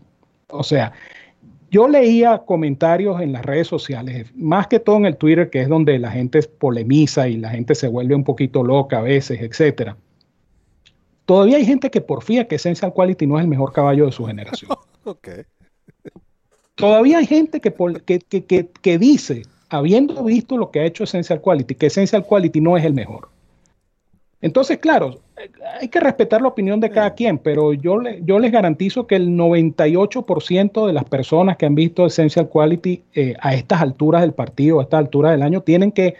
[0.49, 0.93] O sea,
[1.71, 5.69] yo leía comentarios en las redes sociales, más que todo en el Twitter, que es
[5.69, 9.97] donde la gente polemiza y la gente se vuelve un poquito loca a veces, etcétera
[11.29, 14.25] Todavía hay gente que porfía que Essential Quality no es el mejor caballo de su
[14.25, 14.71] generación.
[16.75, 17.71] Todavía hay gente que,
[18.07, 22.79] que, que, dice, habiendo visto lo que ha hecho Essential Quality, que Essential Quality no
[22.79, 23.29] es el mejor.
[24.41, 25.21] Entonces, claro,
[25.81, 29.31] hay que respetar la opinión de cada quien, pero yo, yo les garantizo que el
[29.31, 34.79] 98% de las personas que han visto Essential Quality eh, a estas alturas del partido,
[34.79, 36.15] a estas alturas del año, tienen que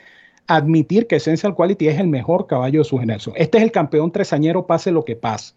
[0.49, 3.35] admitir que Essential Quality es el mejor caballo de su generación.
[3.39, 5.55] Este es el campeón tresañero, pase lo que pase.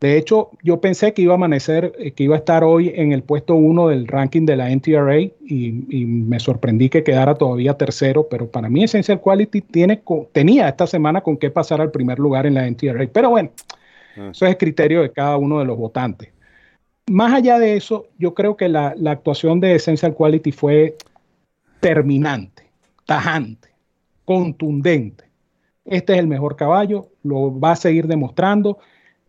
[0.00, 3.12] De hecho, yo pensé que iba a amanecer, eh, que iba a estar hoy en
[3.12, 8.28] el puesto uno del ranking de la NTRA y, me sorprendí que quedara todavía tercero,
[8.28, 12.46] pero para mí Essential Quality tiene, tenía esta semana con qué pasar al primer lugar
[12.46, 13.06] en la NTRA.
[13.12, 13.50] Pero bueno,
[14.18, 14.30] ah.
[14.32, 16.30] eso es criterio de cada uno de los votantes.
[17.08, 20.96] Más allá de eso, yo creo que la, la actuación de Essential Quality fue
[21.80, 22.64] terminante,
[23.06, 23.76] tajante
[24.26, 25.24] contundente.
[25.86, 28.78] este es el mejor caballo, lo va a seguir demostrando.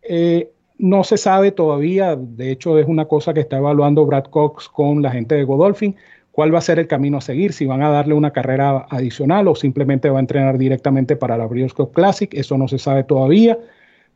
[0.01, 4.69] Eh, no se sabe todavía, de hecho es una cosa que está evaluando Brad Cox
[4.69, 5.95] con la gente de Godolphin,
[6.31, 9.47] cuál va a ser el camino a seguir, si van a darle una carrera adicional
[9.47, 13.03] o simplemente va a entrenar directamente para la Breeders' Cup Classic, eso no se sabe
[13.03, 13.57] todavía,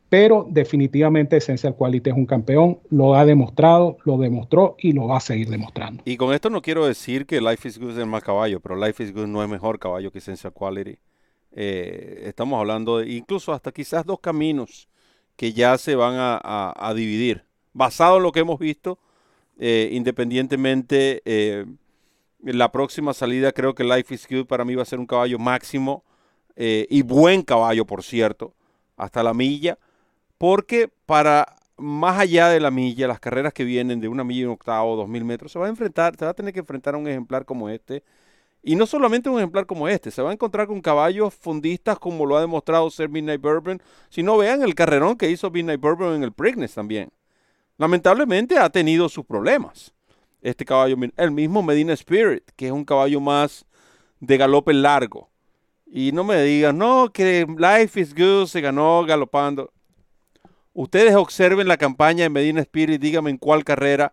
[0.08, 5.16] pero definitivamente Essential Quality es un campeón, lo ha demostrado, lo demostró y lo va
[5.16, 6.02] a seguir demostrando.
[6.04, 8.76] Y con esto no quiero decir que Life is Good es el más caballo, pero
[8.76, 10.98] Life is Good no es mejor caballo que Essential Quality.
[11.54, 14.88] Eh, estamos hablando de incluso hasta quizás dos caminos
[15.42, 19.00] que ya se van a, dividir, basado en lo que hemos visto,
[19.58, 21.66] eh, independientemente eh,
[22.44, 25.40] la próxima salida creo que Life is Good para mí va a ser un caballo
[25.40, 26.04] máximo
[26.54, 28.54] eh, y buen caballo, por cierto,
[28.96, 29.80] hasta la milla,
[30.38, 34.44] porque para más allá de la milla, las carreras que vienen de una milla y
[34.44, 36.94] un octavo, dos mil metros, se va a enfrentar, se va a tener que enfrentar
[36.94, 38.04] a un ejemplar como este.
[38.62, 42.24] Y no solamente un ejemplar como este, se va a encontrar con caballos fundistas como
[42.26, 46.22] lo ha demostrado ser Midnight Bourbon, sino vean el carrerón que hizo Midnight Bourbon en
[46.22, 47.10] el Preakness también.
[47.76, 49.92] Lamentablemente ha tenido sus problemas
[50.42, 53.64] este caballo, el mismo Medina Spirit, que es un caballo más
[54.20, 55.30] de galope largo.
[55.86, 59.72] Y no me digan, no, que Life is Good se ganó galopando.
[60.72, 64.12] Ustedes observen la campaña de Medina Spirit, díganme en cuál carrera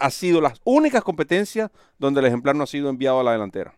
[0.00, 3.74] ha sido las únicas competencias donde el ejemplar no ha sido enviado a la delantera.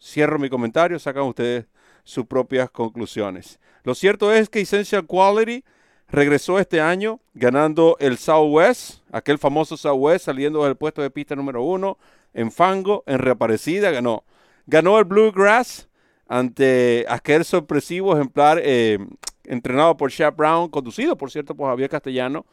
[0.00, 1.66] Cierro mi comentario, sacan ustedes
[2.04, 3.58] sus propias conclusiones.
[3.84, 5.64] Lo cierto es que Essential Quality
[6.08, 11.62] regresó este año ganando el Southwest, aquel famoso Southwest saliendo del puesto de pista número
[11.62, 11.98] uno,
[12.32, 14.24] en Fango, en reaparecida, ganó.
[14.66, 15.88] Ganó el Bluegrass
[16.28, 18.98] ante aquel sorpresivo ejemplar eh,
[19.44, 22.46] entrenado por Shaq Brown, conducido por cierto por Javier Castellano.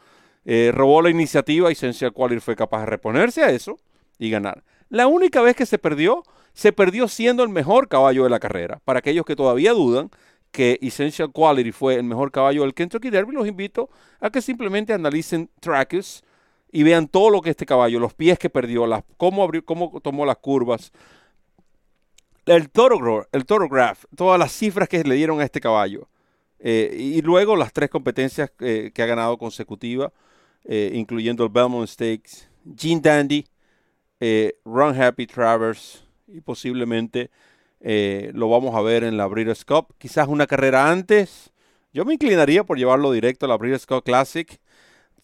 [0.45, 3.77] Eh, robó la iniciativa y Essential Quality fue capaz de reponerse a eso
[4.19, 4.63] y ganar.
[4.89, 6.23] La única vez que se perdió,
[6.53, 8.79] se perdió siendo el mejor caballo de la carrera.
[8.85, 10.11] Para aquellos que todavía dudan,
[10.51, 13.89] que Essential Quality fue el mejor caballo del Kentucky Derby, los invito
[14.21, 16.23] a que simplemente analicen Trackers
[16.71, 19.99] y vean todo lo que este caballo, los pies que perdió, las, cómo, abrió, cómo
[20.01, 20.91] tomó las curvas,
[22.45, 26.07] el toro, el todas las cifras que le dieron a este caballo.
[26.59, 30.13] Eh, y luego las tres competencias eh, que ha ganado consecutiva,
[30.65, 33.45] eh, incluyendo el Belmont Stakes, Gene Dandy,
[34.65, 37.29] Run Happy Travers y posiblemente
[37.87, 39.93] eh, lo vamos a ver en la Breeders' Cup.
[39.99, 41.51] Quizás una carrera antes.
[41.93, 44.59] Yo me inclinaría por llevarlo directo a la Breeders' Cup Classic.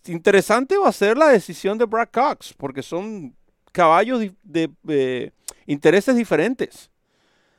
[0.05, 3.35] Interesante va a ser la decisión de Brad Cox, porque son
[3.71, 5.33] caballos de,
[5.65, 6.91] intereses diferentes.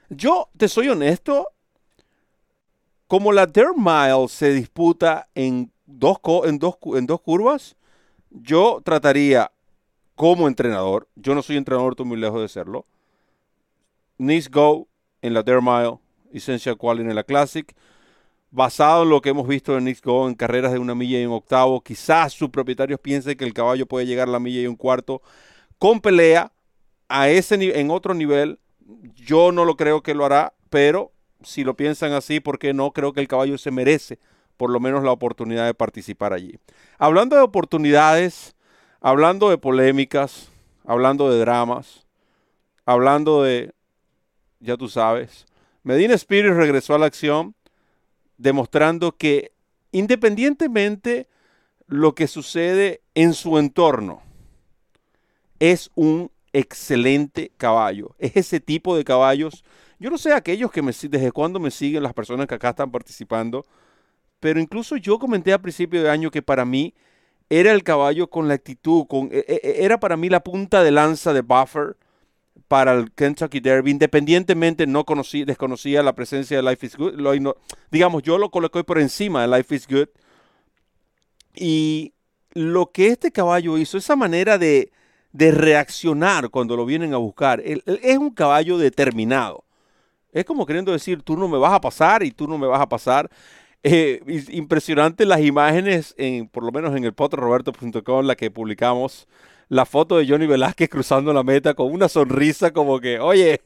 [0.08, 1.48] Yo te soy honesto,
[3.08, 7.76] como la Dirt Mile se disputa en dos, en dos, en dos curvas,
[8.30, 9.52] yo trataría
[10.14, 12.86] como entrenador, yo no soy entrenador, estoy muy lejos de serlo,
[14.18, 14.88] Nice Go
[15.20, 15.98] en la Dare Mile,
[16.32, 17.74] Essential Quality en la Classic.
[18.54, 21.24] Basado en lo que hemos visto en Nick Go en carreras de una milla y
[21.24, 24.66] un octavo, quizás sus propietarios piensen que el caballo puede llegar a la milla y
[24.66, 25.22] un cuarto
[25.78, 26.52] con pelea
[27.08, 28.58] a ese en otro nivel.
[29.14, 31.12] Yo no lo creo que lo hará, pero
[31.42, 32.92] si lo piensan así, ¿por qué no?
[32.92, 34.18] Creo que el caballo se merece
[34.62, 36.56] por lo menos la oportunidad de participar allí.
[36.96, 38.54] Hablando de oportunidades,
[39.00, 40.50] hablando de polémicas,
[40.86, 42.06] hablando de dramas,
[42.86, 43.72] hablando de
[44.60, 45.46] ya tú sabes.
[45.82, 47.56] Medina Spirit regresó a la acción
[48.38, 49.50] demostrando que
[49.90, 51.26] independientemente
[51.88, 54.22] lo que sucede en su entorno,
[55.58, 58.14] es un excelente caballo.
[58.20, 59.64] Es ese tipo de caballos.
[59.98, 63.66] Yo no sé aquellos que desde cuándo me siguen las personas que acá están participando,
[64.42, 66.94] pero incluso yo comenté a principio de año que para mí
[67.48, 70.82] era el caballo con la actitud, con, e, e, e, era para mí la punta
[70.82, 71.96] de lanza de Buffer
[72.66, 77.14] para el Kentucky Derby, independientemente no conocí, desconocía la presencia de Life is Good,
[77.92, 80.08] digamos, yo lo coloqué por encima de Life is Good.
[81.54, 82.14] Y
[82.54, 84.90] lo que este caballo hizo, esa manera de,
[85.32, 89.62] reaccionar cuando lo vienen a buscar, es un caballo determinado.
[90.32, 92.80] Es como queriendo decir, tú no me vas a pasar y tú no me vas
[92.80, 93.30] a pasar.
[93.84, 94.20] Eh,
[94.50, 99.26] impresionante las imágenes, en, por lo menos en el potroberto.com, la que publicamos
[99.68, 103.60] la foto de Johnny Velázquez cruzando la meta con una sonrisa como que, oye,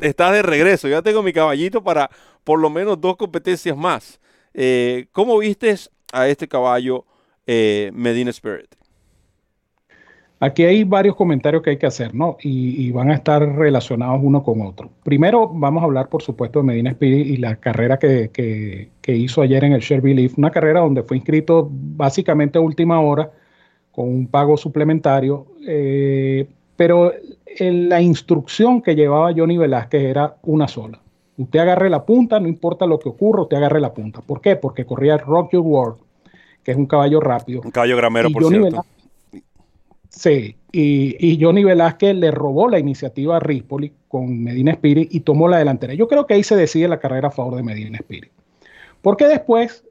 [0.00, 2.10] estás de regreso, ya tengo mi caballito para
[2.44, 4.20] por lo menos dos competencias más.
[4.52, 7.06] Eh, ¿Cómo vistes a este caballo
[7.46, 8.77] eh, Medina Spirit?
[10.40, 12.36] Aquí hay varios comentarios que hay que hacer, ¿no?
[12.40, 14.88] Y, van a estar relacionados uno con otro.
[15.02, 19.42] Primero, vamos a hablar, por supuesto, de Medina Spirit y la carrera que, que hizo
[19.42, 23.32] ayer en el Sherby Leaf, una carrera donde fue inscrito básicamente a última hora
[23.98, 27.12] con un pago suplementario, eh, pero
[27.58, 31.00] la instrucción que llevaba Johnny Velázquez era una sola.
[31.36, 34.20] Usted agarre la punta, no importa lo que ocurra, usted agarre la punta.
[34.20, 34.54] ¿Por qué?
[34.54, 35.98] Porque corría Rock Your World,
[36.62, 37.60] que es un caballo rápido.
[37.64, 38.84] Un caballo gramero, por cierto.
[40.08, 45.20] Sí, y, y, Johnny Velázquez le robó la iniciativa a Rispoli con Medina Spirit y
[45.20, 45.94] tomó la delantera.
[45.94, 48.30] Yo creo que ahí se decide la carrera a favor de Medina Spirit.
[49.02, 49.84] Porque después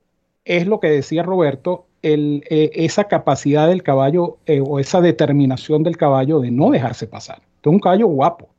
[0.46, 5.84] es lo que decía Roberto, el, eh, esa capacidad del caballo eh, o esa determinación
[5.84, 7.42] del caballo de no dejarse pasar.
[7.62, 8.50] es un caballo guapo.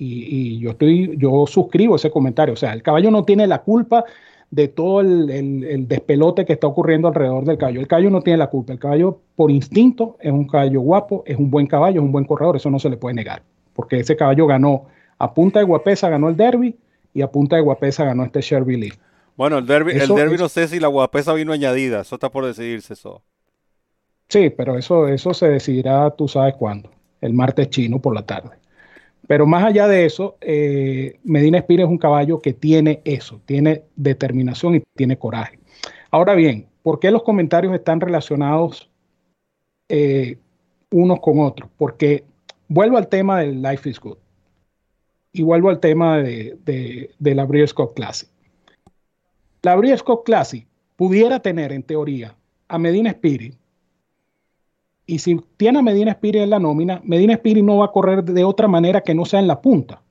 [0.00, 2.54] Y, yo estoy, yo suscribo ese comentario.
[2.54, 4.04] O sea, el caballo no tiene la culpa
[4.50, 7.80] de todo el, despelote que está ocurriendo alrededor del caballo.
[7.80, 8.72] El caballo no tiene la culpa.
[8.72, 12.24] El caballo, por instinto, es un caballo guapo, es un buen caballo, es un buen
[12.24, 12.56] corredor.
[12.56, 13.42] Eso no se le puede negar.
[13.74, 14.86] Porque ese caballo ganó
[15.18, 16.76] a punta de guapesa, ganó el derby
[17.12, 18.92] y a punta de guapesa ganó este Sherby Lee.
[19.36, 22.00] Bueno, el derby, el derby no sé si la guapesa vino añadida.
[22.00, 23.22] Eso está por decidirse eso.
[24.28, 26.90] Sí, pero eso, eso se decidirá, tú sabes cuándo.
[27.20, 28.50] El martes chino por la tarde.
[29.28, 33.84] Pero más allá de eso, eh, Medina Espira es un caballo que tiene eso, tiene
[33.94, 35.58] determinación y tiene coraje.
[36.10, 38.90] Ahora bien, ¿por qué los comentarios están relacionados
[39.90, 40.38] eh,
[40.90, 41.68] unos con otros?
[41.76, 42.24] Porque
[42.68, 44.16] vuelvo al tema del Life is Good
[45.34, 48.30] y vuelvo al tema de, la Breeders' Cup Classic.
[49.60, 50.66] La Breeders' Cup Classic
[50.96, 52.34] pudiera tener en teoría
[52.66, 53.54] a Medina Spirit
[55.08, 58.22] y si tiene a Medina Spirit en la nómina, Medina Spirit no va a correr
[58.22, 60.02] de otra manera que no sea en la punta.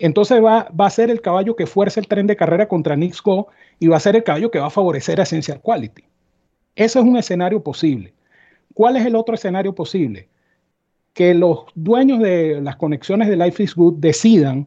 [0.00, 3.22] Entonces va, va a ser el caballo que fuerza el tren de carrera contra Nix
[3.22, 3.46] Go
[3.78, 6.02] y va a ser el caballo que va a favorecer a Essential Quality.
[6.74, 8.12] Ese es un escenario posible.
[8.74, 10.28] ¿Cuál es el otro escenario posible?
[11.12, 14.66] Que los dueños de las conexiones de Life is Good decidan,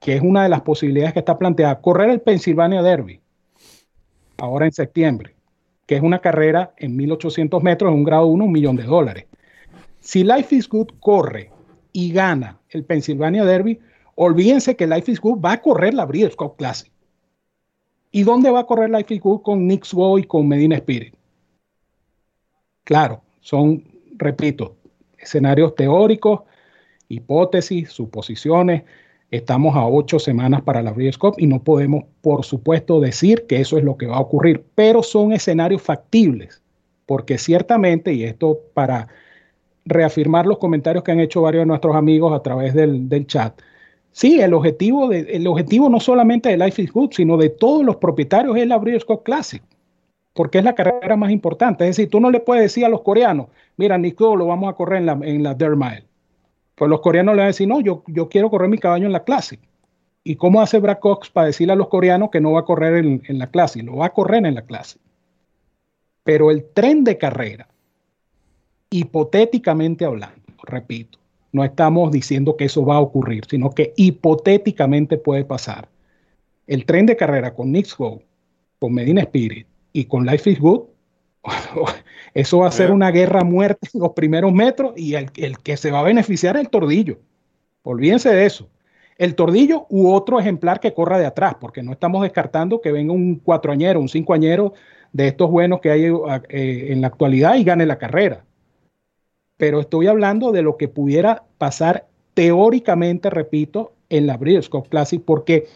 [0.00, 3.22] que es una de las posibilidades que está planteada, correr el Pennsylvania Derby,
[4.36, 5.37] ahora en septiembre
[5.88, 9.24] que es una carrera en 1800 metros, en un grado 1, un millón de dólares.
[10.00, 11.50] Si Life is Good corre
[11.94, 13.80] y gana el Pennsylvania Derby,
[14.14, 16.92] olvídense que Life is Good va a correr la Breeders' Cup Classic.
[18.10, 21.14] ¿Y dónde va a correr Life is Good con Nick Go y con Medina Spirit?
[22.84, 23.82] Claro, son,
[24.18, 24.76] repito,
[25.16, 26.42] escenarios teóricos,
[27.08, 28.82] hipótesis, suposiciones,
[29.30, 33.76] Estamos a ocho semanas para la Breeders' y no podemos, por supuesto, decir que eso
[33.76, 36.62] es lo que va a ocurrir, pero son escenarios factibles,
[37.04, 39.08] porque ciertamente, y esto para
[39.84, 43.60] reafirmar los comentarios que han hecho varios de nuestros amigos a través del, chat,
[44.12, 47.84] sí, el objetivo, de, el objetivo no solamente de Life is Good, sino de todos
[47.84, 49.62] los propietarios es la Breeders' Classic,
[50.32, 51.84] porque es la carrera más importante.
[51.84, 54.74] Es decir, tú no le puedes decir a los coreanos, mira, Nico, lo vamos a
[54.74, 55.54] correr en la, en la
[56.78, 59.12] pues los coreanos le van a decir, no, yo, yo quiero correr mi caballo en
[59.12, 59.58] la clase.
[60.24, 63.04] ¿Y cómo hace Brad Cox para decirle a los coreanos que no va a correr
[63.04, 63.82] en, en la clase?
[63.82, 64.98] Lo va a correr en la clase.
[66.22, 67.68] Pero el tren de carrera,
[68.90, 71.18] hipotéticamente hablando, repito,
[71.52, 75.88] no estamos diciendo que eso va a ocurrir, sino que hipotéticamente puede pasar.
[76.66, 78.22] El tren de carrera con Knicks Go,
[78.78, 80.82] con Medina Spirit y con Life is Good
[82.34, 85.90] Eso va a ser una guerra muerte en los primeros metros y el, que se
[85.90, 87.18] va a beneficiar es el tordillo.
[87.82, 88.68] Olvídense de eso.
[89.16, 93.12] El tordillo u otro ejemplar que corra de atrás, porque no estamos descartando que venga
[93.12, 94.74] un cuatroañero, un cincoañero
[95.12, 98.44] de estos buenos que hay eh, en la actualidad y gane la carrera.
[99.56, 105.20] Pero estoy hablando de lo que pudiera pasar teóricamente, repito, en la Breeders' Cup Classic,
[105.20, 105.66] porque,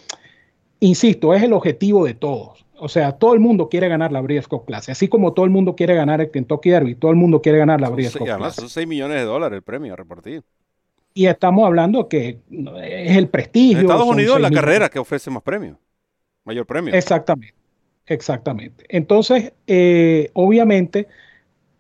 [0.79, 2.62] insisto, es el objetivo de todos.
[2.79, 5.51] O sea, todo el mundo quiere ganar la Breeders' Cup Classic, así como todo el
[5.51, 8.61] mundo quiere ganar el Kentucky Derby, todo el mundo quiere ganar la Breeders' Cup Classic.
[8.61, 10.43] Son 6 millones de dólares el premio a repartir.
[11.15, 13.79] Y estamos hablando que es el prestigio.
[13.79, 15.77] En Estados Unidos es la carrera que ofrece más premios,
[16.45, 16.95] mayor premio.
[16.95, 17.55] Exactamente,
[18.07, 18.85] exactamente.
[18.89, 21.09] Entonces, eh, obviamente,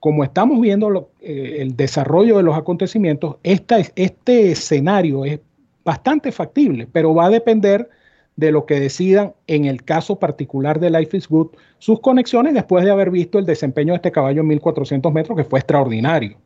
[0.00, 5.40] como estamos viendo eh, el desarrollo de los acontecimientos, este escenario es
[5.84, 7.88] bastante factible, pero va a depender
[8.36, 12.84] de lo que decidan en el caso particular de Life is Good, sus conexiones después
[12.84, 16.38] de haber visto el desempeño de este caballo en 1400 metros, que fue extraordinario.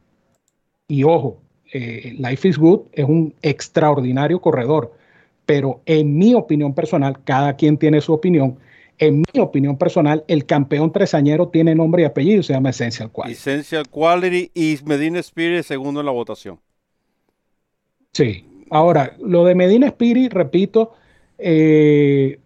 [0.88, 1.38] Y ojo,
[1.72, 4.92] eh, Life is Good es un extraordinario corredor,
[5.44, 8.58] pero en mi opinión personal, cada quien tiene su opinión.
[8.98, 13.32] En mi opinión personal, el campeón tresañero tiene nombre y apellido, se llama Essential Quality.
[13.34, 16.58] Essential Quality y Medina Spirit segundo en la votación.
[18.12, 18.44] Sí.
[18.70, 20.94] Ahora, lo de Medina Spirit, repito,
[21.38, 22.40] eh,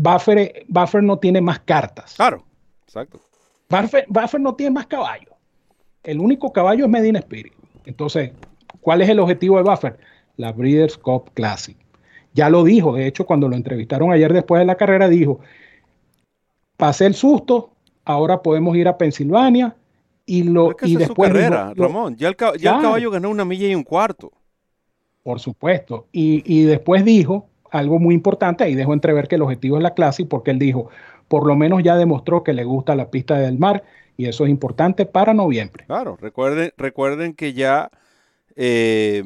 [0.00, 2.14] Buffer, no tiene más cartas.
[2.14, 2.44] Claro,
[2.84, 3.20] exacto.
[3.68, 5.34] Buffer, no tiene más caballos.
[6.02, 7.52] El único caballo es Medina Spirit.
[7.84, 8.32] Entonces,
[8.80, 9.98] ¿cuál es el objetivo de Buffer?
[10.36, 11.76] La Breeders' Cup Classic.
[12.32, 15.40] Ya lo dijo, de hecho, cuando lo entrevistaron ayer después de la carrera, dijo,
[16.76, 17.72] pasé el susto,
[18.04, 19.76] ahora podemos ir a Pensilvania
[20.24, 21.32] y lo y después
[21.76, 24.32] Ramón, ya, el, caballo ganó una milla y un cuarto.
[25.22, 26.06] Por supuesto.
[26.12, 29.94] Y, y después dijo algo muy importante, ahí dejó entrever que el objetivo es la
[29.94, 30.90] clase, porque él dijo,
[31.28, 33.84] por lo menos ya demostró que le gusta la pista del mar
[34.16, 35.84] y eso es importante para noviembre.
[35.86, 37.90] Claro, recuerden, recuerden que ya
[38.56, 39.22] eh,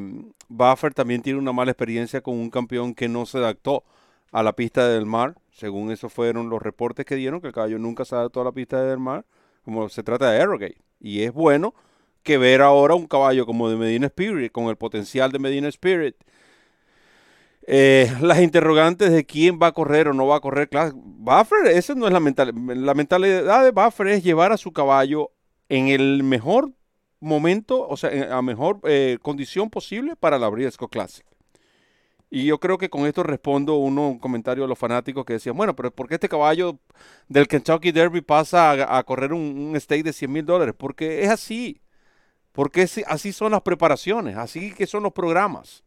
[0.48, 3.84] Buffer también tiene una mala experiencia con un campeón que no se adaptó
[4.30, 5.34] a la pista del mar.
[5.50, 8.52] Según eso fueron los reportes que dieron, que el caballo nunca se adaptó a la
[8.52, 9.24] pista del mar,
[9.64, 10.78] como se trata de Arrogate.
[11.00, 11.74] Y es bueno
[12.22, 16.16] que ver ahora un caballo como de Medina Spirit, con el potencial de Medina Spirit.
[17.66, 20.68] Eh, las interrogantes de quién va a correr o no va a correr.
[20.68, 22.76] Claro, Buffer, esa no es la mentalidad.
[22.76, 25.30] La mentalidad de Buffer es llevar a su caballo
[25.68, 26.72] en el mejor
[27.20, 31.24] momento, o sea, a mejor eh, condición posible para la Briscoe Classic.
[32.30, 35.56] Y yo creo que con esto respondo uno, un comentario de los fanáticos que decían,
[35.56, 36.78] bueno, pero ¿por qué este caballo
[37.28, 40.74] del Kentucky Derby pasa a, correr un, un, stake de 100 mil dólares?
[40.76, 41.80] Porque es así.
[42.52, 45.84] Porque así son las preparaciones, así que son los programas.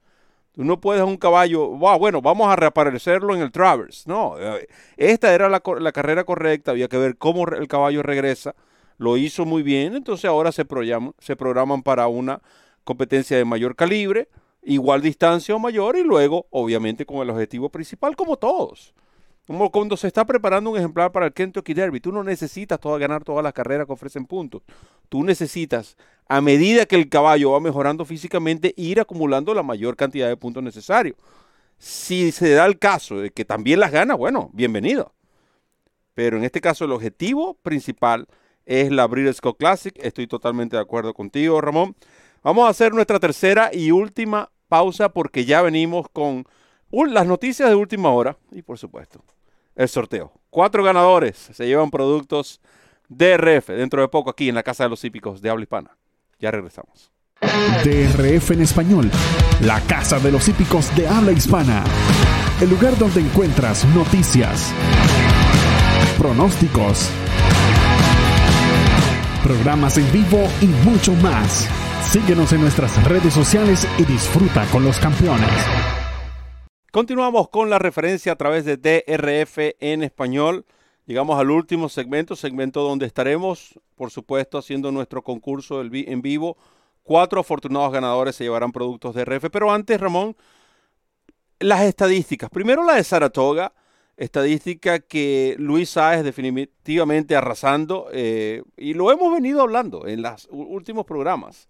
[0.57, 4.07] Tú no puedes un caballo, bueno, vamos a reaparecerlo en el Travers.
[4.07, 8.55] No, eh, esta era la, la carrera correcta, había que ver cómo el caballo regresa
[8.97, 10.65] lo hizo muy bien, entonces ahora se
[11.19, 12.41] se programan para una
[12.83, 14.29] competencia de mayor calibre,
[14.63, 18.95] igual distancia o mayor, y luego, obviamente, con el objetivo principal, como todos.
[19.47, 22.97] Como cuando se está preparando un ejemplar para el Kentucky Derby, tú no necesitas toda,
[22.97, 24.61] ganar todas las carreras que ofrecen puntos.
[25.07, 25.95] Tú necesitas,
[26.27, 30.61] a medida que el caballo va mejorando físicamente, ir acumulando la mayor cantidad de puntos
[30.61, 31.15] necesarios.
[31.77, 35.13] Si se da el caso de que también las gana, bueno, bienvenido.
[36.13, 38.27] Pero en este caso el objetivo principal
[38.65, 39.97] es la Breeders' Cup Classic.
[40.03, 41.95] Estoy totalmente de acuerdo contigo, Ramón.
[42.43, 46.45] Vamos a hacer nuestra tercera y última pausa porque ya venimos con
[46.91, 49.23] las noticias de última hora y por supuesto
[49.78, 50.34] el sorteo.
[50.49, 52.59] Cuatro ganadores se llevan productos
[53.07, 55.97] DRF dentro de poco aquí en la Casa de los Hípicos de Habla Hispana.
[56.39, 57.11] Ya regresamos.
[57.84, 59.11] DRF en español,
[59.61, 61.84] la Casa de los Hípicos de Habla Hispana.
[62.59, 64.73] El lugar donde encuentras noticias,
[66.17, 67.11] pronósticos
[69.47, 71.69] programas en vivo y mucho más.
[72.11, 75.96] Síguenos en nuestras redes sociales y disfruta con los campeones.
[76.97, 80.65] Continuamos con la referencia a través de DRF en español.
[81.05, 86.57] Llegamos al último segmento, segmento donde estaremos, por supuesto, haciendo nuestro concurso en vivo.
[87.03, 89.51] Cuatro afortunados ganadores se llevarán productos de DRF.
[89.51, 90.35] Pero antes, Ramón,
[91.59, 92.49] las estadísticas.
[92.49, 93.73] Primero la de Saratoga
[94.15, 101.05] estadística que Luis Sáez definitivamente arrasando, eh, y lo hemos venido hablando en los últimos
[101.05, 101.69] programas.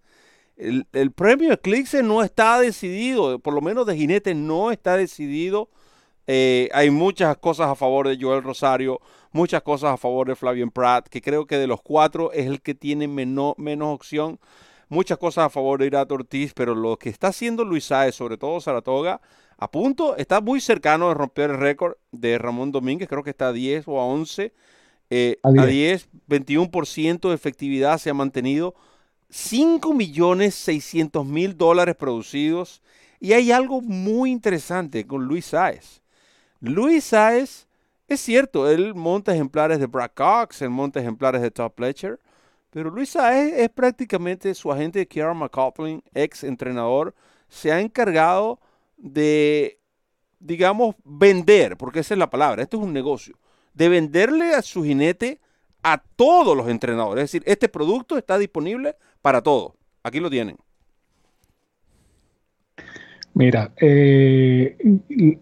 [0.58, 5.70] El, premio Eclipse no está decidido, por lo menos de jinete no está decidido.
[6.26, 9.00] Eh, hay muchas cosas a favor de Joel Rosario,
[9.30, 12.60] muchas cosas a favor de Flavian Pratt, que creo que de los cuatro es el
[12.60, 14.40] que tiene menos opción.
[14.88, 18.36] Muchas cosas a favor de Irato Ortiz, pero lo que está haciendo Luis Sáez, sobre
[18.36, 19.20] todo Saratoga,
[19.58, 23.48] a punto, está muy cercano de romper el récord de Ramón Domínguez, creo que está
[23.48, 24.52] a 10 o a 11,
[25.10, 28.74] eh, a 10, 21% de efectividad se ha mantenido,
[29.30, 32.82] 5 millones 600 mil dólares producidos,
[33.20, 36.02] y hay algo muy interesante con Luis Sáez.
[36.60, 37.66] Luis Sáez,
[38.06, 42.18] es cierto, él monta ejemplares de Brad Cox, él monta ejemplares de Top Fletcher,
[42.70, 47.14] pero Luis Sáez es prácticamente su agente Kieran McCauley, ex entrenador,
[47.48, 48.60] se ha encargado
[48.96, 49.78] de,
[50.38, 53.36] digamos, vender, porque esa es la palabra, esto es un negocio,
[53.74, 55.40] de venderle a su jinete
[55.82, 57.24] a todos los entrenadores.
[57.24, 59.72] Es decir, este producto está disponible para todos.
[60.02, 60.56] Aquí lo tienen.
[63.38, 64.76] Mira, eh,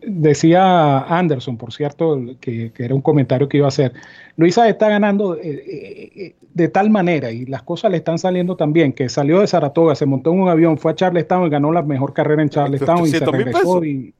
[0.06, 3.94] decía Anderson, por cierto, que, era un comentario que iba a hacer.
[4.36, 8.74] Luisa está ganando eh, eh, de tal manera y las cosas le están saliendo tan
[8.74, 11.72] bien que salió de Saratoga, se montó en un avión, fue a Charlestown y ganó
[11.72, 14.12] la mejor carrera en Charlestown y se regresó y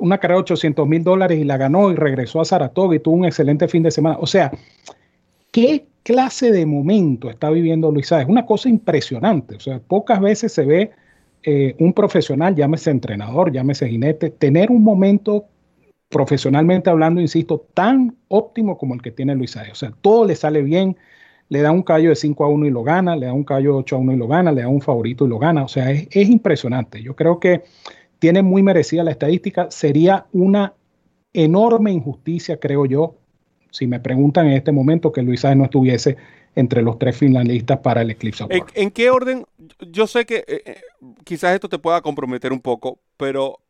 [0.00, 3.14] una carrera de 800 mil dólares y la ganó y regresó a Saratoga y tuvo
[3.14, 4.16] un excelente fin de semana.
[4.20, 4.50] O sea,
[5.52, 8.20] ¿qué clase de momento está viviendo Luisa?
[8.20, 9.54] Es una cosa impresionante.
[9.54, 10.90] O sea, pocas veces se ve
[11.44, 15.46] eh, un profesional, llámese entrenador, llámese jinete, tener un momento
[16.08, 20.62] profesionalmente hablando, insisto, tan óptimo como el que tiene Luis O sea, todo le sale
[20.62, 20.96] bien,
[21.48, 23.72] le da un callo de 5 a 1 y lo gana, le da un callo
[23.72, 25.64] de 8 a 1 y lo gana, le da un favorito y lo gana.
[25.64, 27.02] O sea, es impresionante.
[27.02, 27.62] Yo creo que
[28.18, 29.70] tiene muy merecida la estadística.
[29.70, 30.74] Sería una
[31.32, 33.16] enorme injusticia, creo yo,
[33.72, 36.16] si me preguntan en este momento que Luis no estuviese
[36.54, 38.70] entre los tres finalistas para el Eclipse Award.
[38.74, 39.46] ¿En, qué orden?
[39.90, 40.80] Yo sé que eh, eh,
[41.24, 43.60] quizás esto te pueda comprometer un poco, pero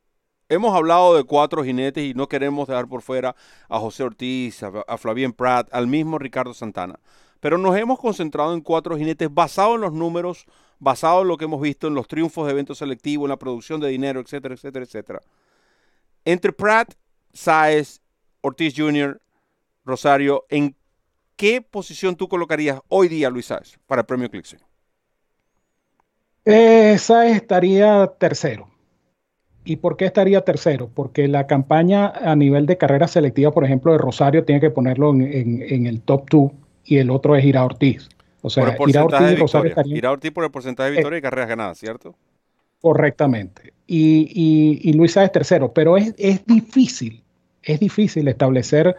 [0.49, 3.37] hemos hablado de cuatro jinetes y no queremos dejar por fuera
[3.69, 6.99] a José Ortiz, a, a Flavien Pratt, al mismo Ricardo Santana.
[7.39, 10.47] Pero nos hemos concentrado en cuatro jinetes basados en los números,
[10.81, 13.81] basado en lo que hemos visto en los triunfos de eventos selectivos, en la producción
[13.81, 15.21] de dinero, etcétera, etcétera, etcétera.
[16.25, 16.95] Entre Pratt,
[17.33, 18.01] Saez,
[18.41, 19.21] Ortiz Jr.,
[19.85, 20.77] Rosario, ¿en
[21.37, 24.61] qué posición tú colocarías hoy día Luis Saez para el premio Clixen?
[26.45, 28.69] Eh, Saez estaría tercero.
[29.65, 30.91] ¿Y por qué estaría tercero?
[30.93, 35.11] Porque la campaña a nivel de carrera selectiva, por ejemplo, de Rosario, tiene que ponerlo
[35.11, 36.51] en, el top 2
[36.85, 38.09] y el otro es Ira Ortiz.
[38.41, 40.05] O sea, Ira Ortiz y Rosario estarían...
[40.07, 42.17] Ortiz por el porcentaje de victoria y carreras ganadas, ¿cierto?
[42.81, 43.73] Correctamente.
[43.87, 45.73] Y, y, Luis Saez tercero.
[45.73, 47.23] Pero es, es difícil,
[47.63, 48.97] es difícil establecer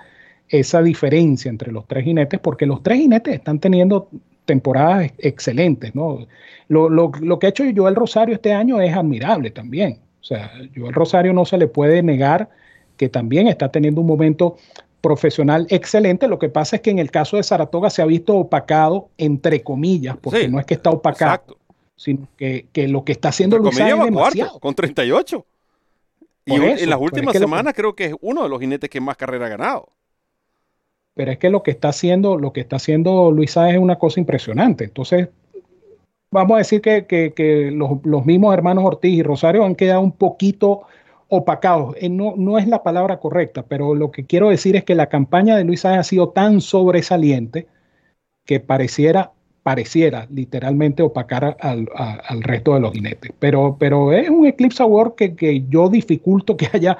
[0.53, 4.07] esa diferencia entre los tres jinetes porque los tres jinetes están teniendo
[4.45, 6.27] temporadas excelentes, ¿no?
[6.67, 9.99] Lo, lo, lo que ha hecho Joel Rosario este año es admirable también.
[10.21, 12.49] O sea, Joel Rosario no se le puede negar
[12.97, 14.57] que también está teniendo un momento
[15.01, 16.27] profesional excelente.
[16.27, 19.63] Lo que pasa es que en el caso de Saratoga se ha visto opacado, entre
[19.63, 21.57] comillas, porque no es que está opacado,
[21.95, 24.59] sino que, lo que está haciendo Luis es demasiado.
[24.59, 25.45] con 38.
[26.45, 29.47] Y en las últimas semanas creo que es uno de los jinetes que más carrera
[29.47, 29.89] ha ganado.
[31.15, 34.19] Pero es que lo que está haciendo, lo que está haciendo Luis es una cosa
[34.19, 34.85] impresionante.
[34.85, 35.29] Entonces,
[36.31, 40.81] vamos a decir que, los, mismos hermanos Ortiz y Rosario han quedado un poquito
[41.29, 41.95] opacados.
[41.99, 45.07] Eh, no, no, es la palabra correcta, pero lo que quiero decir es que la
[45.07, 47.67] campaña de Luis Sáenz ha sido tan sobresaliente
[48.45, 49.31] que pareciera,
[49.61, 51.87] pareciera literalmente opacar al,
[52.41, 53.31] resto de los jinetes.
[53.39, 56.97] Pero, pero es un Eclipse Award que, que yo dificulto que haya,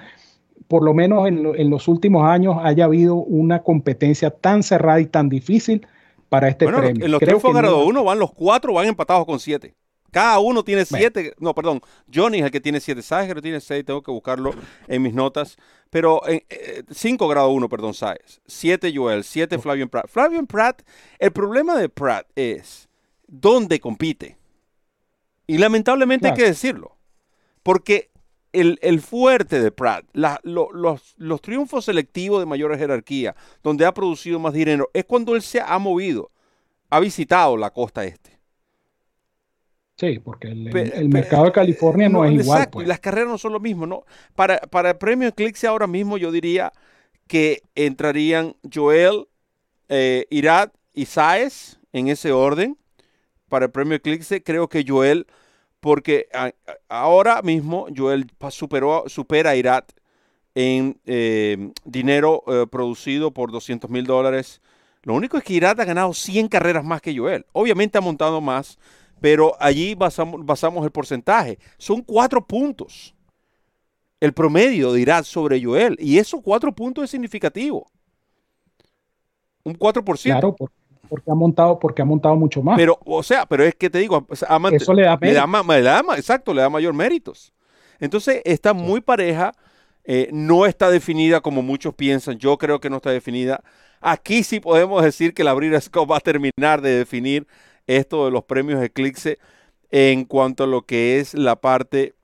[0.68, 5.06] por lo menos en, en los últimos años, haya habido una competencia tan cerrada y
[5.06, 5.85] tan difícil
[6.30, 7.06] para este premio.
[7.06, 9.76] En los triunfos grado 1 van los cuatro, van empatados con siete.
[10.14, 11.34] Cada uno tiene siete.
[11.40, 11.81] No, perdón.
[12.14, 13.02] Johnny es el que tiene siete.
[13.02, 13.84] Sáez que tiene seis.
[13.84, 14.53] Tengo que buscarlo
[14.88, 15.57] en mis notas.
[15.90, 18.40] Pero en eh, cinco grado 1, perdón, Sáez.
[18.45, 19.23] Siete Joel.
[19.23, 20.07] Siete Flavian Pratt.
[20.07, 20.84] Flavian Pratt,
[21.18, 22.88] el problema de Pratt es
[23.27, 24.38] dónde compite.
[25.48, 26.95] Y lamentablemente hay que decirlo.
[27.64, 28.11] Porque
[28.54, 34.90] el, fuerte de Pratt, los, triunfos selectivos de mayor jerarquía, donde ha producido más dinero,
[34.94, 36.32] es cuando él se ha movido,
[36.90, 38.32] ha visitado la costa este.
[39.98, 42.60] Sí, porque el, mercado de California no, es igual.
[42.60, 42.88] Exacto, y pues.
[42.88, 44.04] las carreras no son lo mismo, ¿no?
[44.36, 46.74] Para, para el premio Eclipse ahora mismo yo diría
[47.28, 49.28] que entrarían Joel,
[49.90, 52.78] eh, Irat y Saez en ese orden.
[53.50, 55.28] Para el premio Eclipse creo que Joel
[55.84, 56.30] porque
[56.88, 59.91] ahora mismo Joel superó, supera a Irat
[60.55, 64.61] en eh, dinero eh, producido por 200 mil dólares.
[65.01, 67.45] Lo único es que Irat ha ganado 100 carreras más que Joel.
[67.51, 68.80] Obviamente ha montado más,
[69.19, 71.60] pero allí basamos, basamos el porcentaje.
[71.77, 73.14] Son cuatro puntos
[74.22, 75.97] el promedio de Irat sobre Joel.
[75.99, 77.91] Y esos cuatro puntos es significativo.
[79.65, 80.22] Un 4%.
[80.22, 80.76] Claro, porque
[81.14, 82.76] porque ha montado, porque ha montado mucho más.
[82.76, 86.61] Pero, o sea, pero es que te digo, eso le da, le da, exacto, le
[86.64, 87.53] da mayor méritos.
[87.99, 89.53] Entonces, está muy pareja,
[90.06, 93.61] eh, no está definida como muchos piensan, yo creo que no está definida.
[94.02, 97.45] Aquí sí podemos decir que la Brida Scott va a terminar de definir
[97.85, 99.38] esto de los premios Eclipse
[99.91, 102.15] en cuanto a lo que es la parte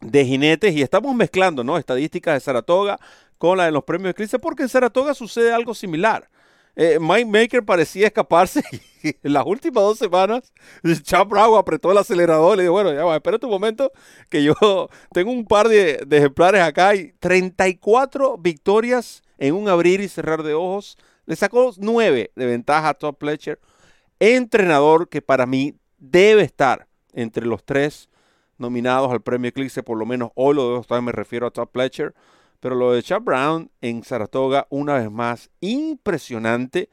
[0.00, 1.78] de jinetes y estamos mezclando, ¿no?
[1.78, 3.00] Estadísticas de Saratoga
[3.38, 6.28] con la de los premios Eclipse porque en Saratoga sucede algo similar.
[6.76, 8.62] Eh, Mike Maker parecía escaparse
[9.02, 10.52] y en las últimas dos semanas
[11.02, 13.92] Chap Brown apretó el acelerador y le dijo, bueno, ya va, espérate un momento
[14.28, 14.54] que yo
[15.12, 20.54] tengo un par de, ejemplares acá y 34 victorias en un abrir y cerrar de
[20.54, 20.96] ojos.
[21.26, 23.60] Le sacó 9 de ventaja a Top Pletcher,
[24.18, 28.08] entrenador que para mí debe estar entre los tres
[28.58, 32.14] nominados al premio Eclipse, por lo menos hoy lo debo me refiero a Top Pletcher.
[32.60, 36.88] Pero lo de Chad Brown en Saratoga, una vez más, impresionante.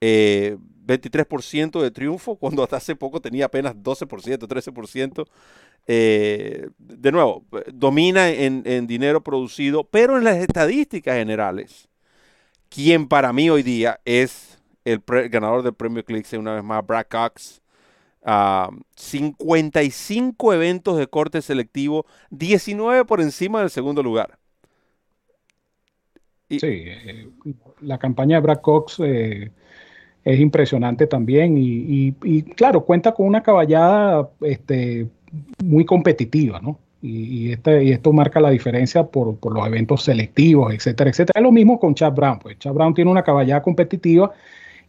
[0.00, 5.26] 23% eh, de triunfo, cuando hasta hace poco tenía apenas 12%, 13%.
[5.88, 11.88] Eh, de nuevo, domina en, dinero producido, pero en las estadísticas generales,
[12.68, 17.06] quien para mí hoy día es el ganador del premio Eclipse, una vez más, Brad
[17.08, 17.62] Cox.
[18.96, 24.36] 55 ah, eventos de corte selectivo, 19 por encima del segundo lugar
[26.48, 27.28] sí, eh,
[27.80, 29.50] la campaña de Brad Cox eh,
[30.24, 32.12] es impresionante también y,
[32.56, 35.08] claro, cuenta con una caballada este,
[35.64, 36.78] muy competitiva, ¿no?
[37.02, 41.38] Y, este, y, esto marca la diferencia por, los eventos selectivos, etcétera, etcétera.
[41.38, 44.32] Es lo mismo con Chad Brown, pues Chad Brown tiene una caballada competitiva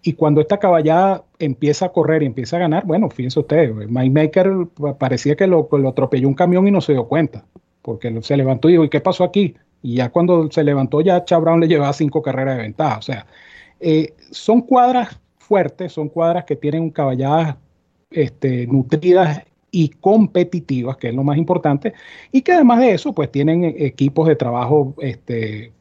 [0.01, 4.09] y cuando esta caballada empieza a correr y empieza a ganar, bueno, fíjense ustedes, Mike
[4.09, 7.45] Maker parecía que lo, lo atropelló un camión y no se dio cuenta,
[7.81, 9.55] porque se levantó y dijo, ¿y qué pasó aquí?
[9.81, 12.97] Y ya cuando se levantó, ya Chad Brown le llevaba cinco carreras de ventaja.
[12.97, 13.25] O sea,
[13.79, 17.55] eh, son cuadras fuertes, son cuadras que tienen caballadas
[18.09, 19.41] este, nutridas
[19.71, 21.93] y competitivas, que es lo más importante,
[22.31, 25.71] y que además de eso, pues tienen equipos de trabajo este,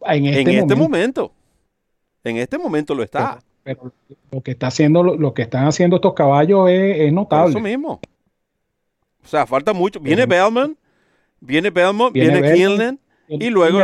[0.03, 1.33] En este, este momento.
[2.23, 3.41] En este momento lo está.
[3.65, 3.93] Pero,
[4.31, 7.51] lo que está haciendo, lo, que están haciendo estos caballos es, notable.
[7.51, 8.01] eso mismo.
[9.25, 10.01] O sea, falta mucho.
[10.01, 10.77] Viene Bellman,
[11.41, 13.79] viene Bellman, viene, viene y luego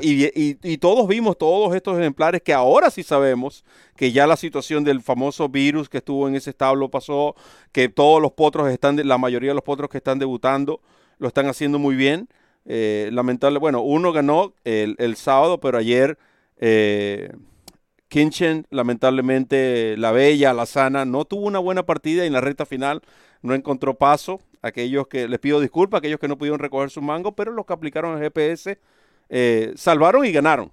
[0.00, 3.64] y, todos vimos todos estos ejemplares que ahora sí sabemos
[3.96, 7.34] que ya la situación del famoso virus que estuvo en ese establo pasó,
[7.70, 10.80] que todos los potros están, la mayoría de los potros que están debutando
[11.18, 12.28] lo están haciendo muy bien.
[12.64, 16.18] Eh, lamentable, bueno, uno ganó el, sábado, pero ayer
[16.56, 17.30] eh,
[18.08, 22.64] Kinchen, lamentablemente, la bella, la sana, no tuvo una buena partida y en la recta
[22.64, 23.02] final
[23.42, 27.32] no encontró paso aquellos que, les pido disculpas, aquellos que no pudieron recoger su mango,
[27.32, 28.78] pero los que aplicaron el GPS
[29.28, 30.72] eh, salvaron y ganaron.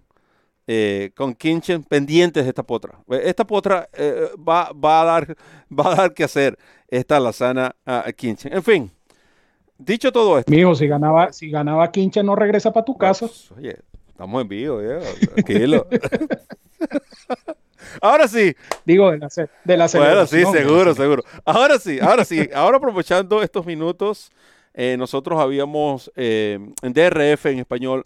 [0.68, 2.98] Eh, con Kinchen pendientes de esta potra.
[3.08, 5.38] Esta potra eh, va, va, a dar,
[5.70, 6.58] va a dar que hacer
[6.88, 8.52] esta lazana a Kinchen.
[8.52, 8.92] En fin,
[9.78, 10.52] dicho todo esto.
[10.52, 13.28] Mijo, si ganaba, si ganaba Kinchen, no regresa para tu casa.
[13.28, 14.82] Pues, oye, estamos en vivo,
[15.36, 15.86] tranquilo.
[18.02, 18.56] Ahora sí.
[18.86, 19.30] Digo, de la,
[19.64, 21.24] de la Bueno, sí, seguro, seguro.
[21.44, 22.50] Ahora sí, ahora sí.
[22.54, 24.32] Ahora aprovechando estos minutos,
[24.74, 28.06] eh, nosotros habíamos eh, en DRF en español,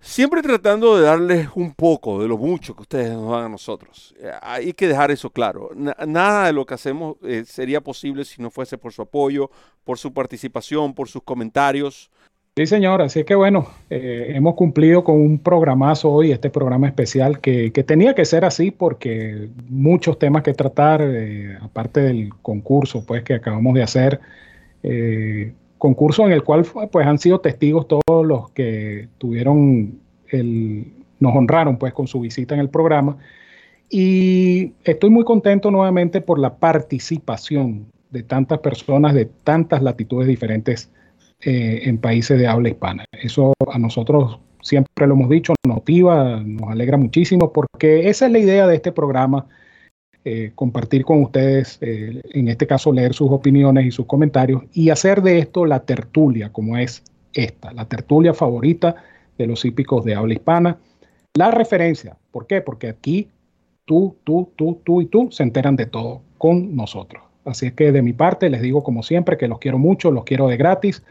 [0.00, 4.14] siempre tratando de darles un poco de lo mucho que ustedes nos dan a nosotros.
[4.20, 5.70] Eh, hay que dejar eso claro.
[5.74, 7.16] nada de lo que hacemos
[7.46, 9.50] sería posible si no fuese por su apoyo,
[9.84, 12.10] por su participación, por sus comentarios.
[12.54, 17.40] Sí, señor, así que bueno, eh, hemos cumplido con un programazo hoy, este programa especial
[17.40, 23.22] que, tenía que ser así porque muchos temas que tratar, eh, aparte del concurso pues
[23.22, 24.20] que acabamos de hacer,
[24.82, 29.98] eh, concurso en el cual pues han sido testigos todos los que tuvieron
[30.28, 33.16] el, nos honraron pues con su visita en el programa.
[33.88, 40.90] Y estoy muy contento nuevamente por la participación de tantas personas de tantas latitudes diferentes
[41.44, 43.04] eh, en países de habla hispana.
[43.12, 48.32] Eso a nosotros siempre lo hemos dicho, nos motiva, nos alegra muchísimo porque esa es
[48.32, 49.46] la idea de este programa,
[50.24, 54.90] eh, compartir con ustedes, eh, en este caso leer sus opiniones y sus comentarios y
[54.90, 57.02] hacer de esto la tertulia como es
[57.34, 58.94] esta, la tertulia favorita
[59.36, 60.78] de los hípicos de habla hispana.
[61.34, 62.60] La referencia, ¿por qué?
[62.60, 63.28] Porque aquí
[63.84, 67.24] tú, tú, tú, tú y tú se enteran de todo con nosotros.
[67.44, 70.24] Así es que de mi parte les digo como siempre que los quiero mucho, los
[70.24, 71.02] quiero de gratis.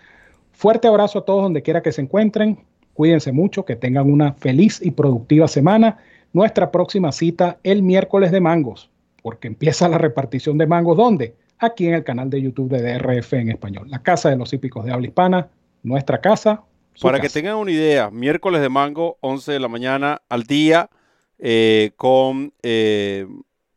[0.61, 2.59] Fuerte abrazo a todos donde quiera que se encuentren.
[2.93, 5.97] Cuídense mucho, que tengan una feliz y productiva semana.
[6.33, 8.91] Nuestra próxima cita el miércoles de mangos,
[9.23, 10.97] porque empieza la repartición de mangos.
[10.97, 11.33] ¿Dónde?
[11.57, 13.89] Aquí en el canal de YouTube de DRF en español.
[13.89, 15.49] La Casa de los Hípicos de Habla Hispana,
[15.81, 16.61] nuestra casa.
[17.01, 20.91] Para que tengan una idea, miércoles de mango, 11 de la mañana al día,
[21.39, 23.25] eh, con eh,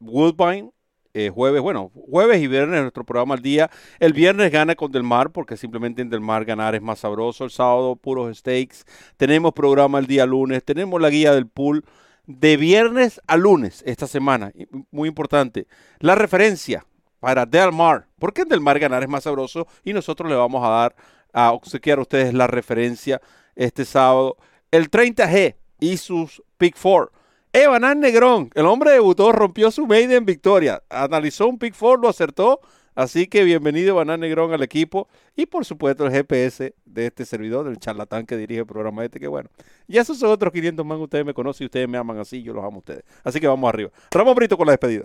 [0.01, 0.71] Woodbine,
[1.17, 3.71] eh, jueves, bueno, jueves y viernes nuestro programa al día.
[4.01, 7.45] El viernes gana con Del Mar, porque simplemente en Del Mar ganar es más sabroso.
[7.45, 8.85] El sábado, puros steaks.
[9.17, 10.65] Tenemos programa el día lunes.
[10.65, 11.85] Tenemos la guía del pool
[12.27, 14.53] de viernes a lunes esta semana.
[14.91, 15.69] Muy importante.
[16.01, 16.85] La referencia
[17.21, 18.09] para Del Mar.
[18.19, 19.69] porque en Del Mar ganar es más sabroso?
[19.85, 20.97] Y nosotros le vamos a dar
[21.33, 23.21] a obsequiar a ustedes la referencia
[23.55, 24.37] este sábado.
[24.73, 27.13] El 30G y sus Pick 4
[27.57, 32.61] Evan Negrón, el hombre debutó, rompió su en victoria, analizó un pick four, lo acertó
[32.97, 37.67] Así que bienvenido Banán Negrón al equipo y por supuesto el GPS de este servidor,
[37.67, 39.51] del charlatán que dirige el programa este, que bueno,
[39.89, 42.53] ya esos son otros 500 más, ustedes me conocen y ustedes me aman así, yo
[42.53, 43.05] los amo a ustedes.
[43.25, 43.91] Así que vamos arriba.
[44.13, 45.05] Ramón Brito con la despedida.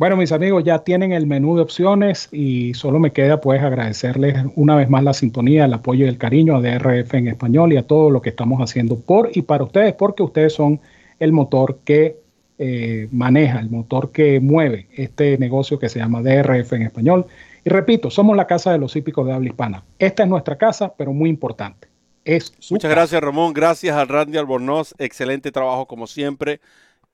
[0.00, 4.46] Bueno, mis amigos, ya tienen el menú de opciones y solo me queda pues agradecerles
[4.56, 7.76] una vez más la sintonía, el apoyo y el cariño a DRF en español y
[7.76, 10.80] a todo lo que estamos haciendo por y para ustedes, porque ustedes son
[11.18, 12.16] el motor que
[12.56, 17.26] eh, maneja, el motor que mueve este negocio que se llama DRF en español.
[17.62, 19.84] Y repito, somos la casa de los hípicos de habla hispana.
[19.98, 21.88] Esta es nuestra casa, pero muy importante.
[22.24, 23.52] Es Muchas gracias, Ramón.
[23.52, 24.94] Gracias a Randy Albornoz.
[24.96, 26.58] Excelente trabajo, como siempre,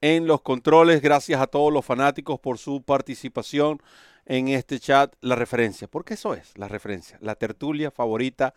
[0.00, 1.00] en los controles.
[1.00, 3.80] Gracias a todos los fanáticos por su participación
[4.24, 5.14] en este chat.
[5.20, 8.54] La referencia, porque eso es la referencia, la tertulia favorita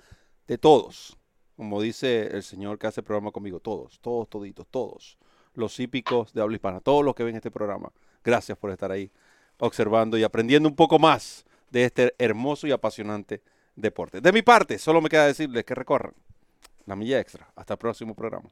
[0.47, 1.17] de todos.
[1.55, 5.17] Como dice el señor que hace el programa conmigo, todos, todos, toditos, todos
[5.53, 7.91] los hípicos de habla hispana, todos los que ven este programa.
[8.23, 9.11] Gracias por estar ahí
[9.59, 13.41] observando y aprendiendo un poco más de este hermoso y apasionante
[13.75, 14.21] deporte.
[14.21, 16.13] De mi parte, solo me queda decirles que recorran
[16.85, 17.51] la milla extra.
[17.55, 18.49] Hasta el próximo programa.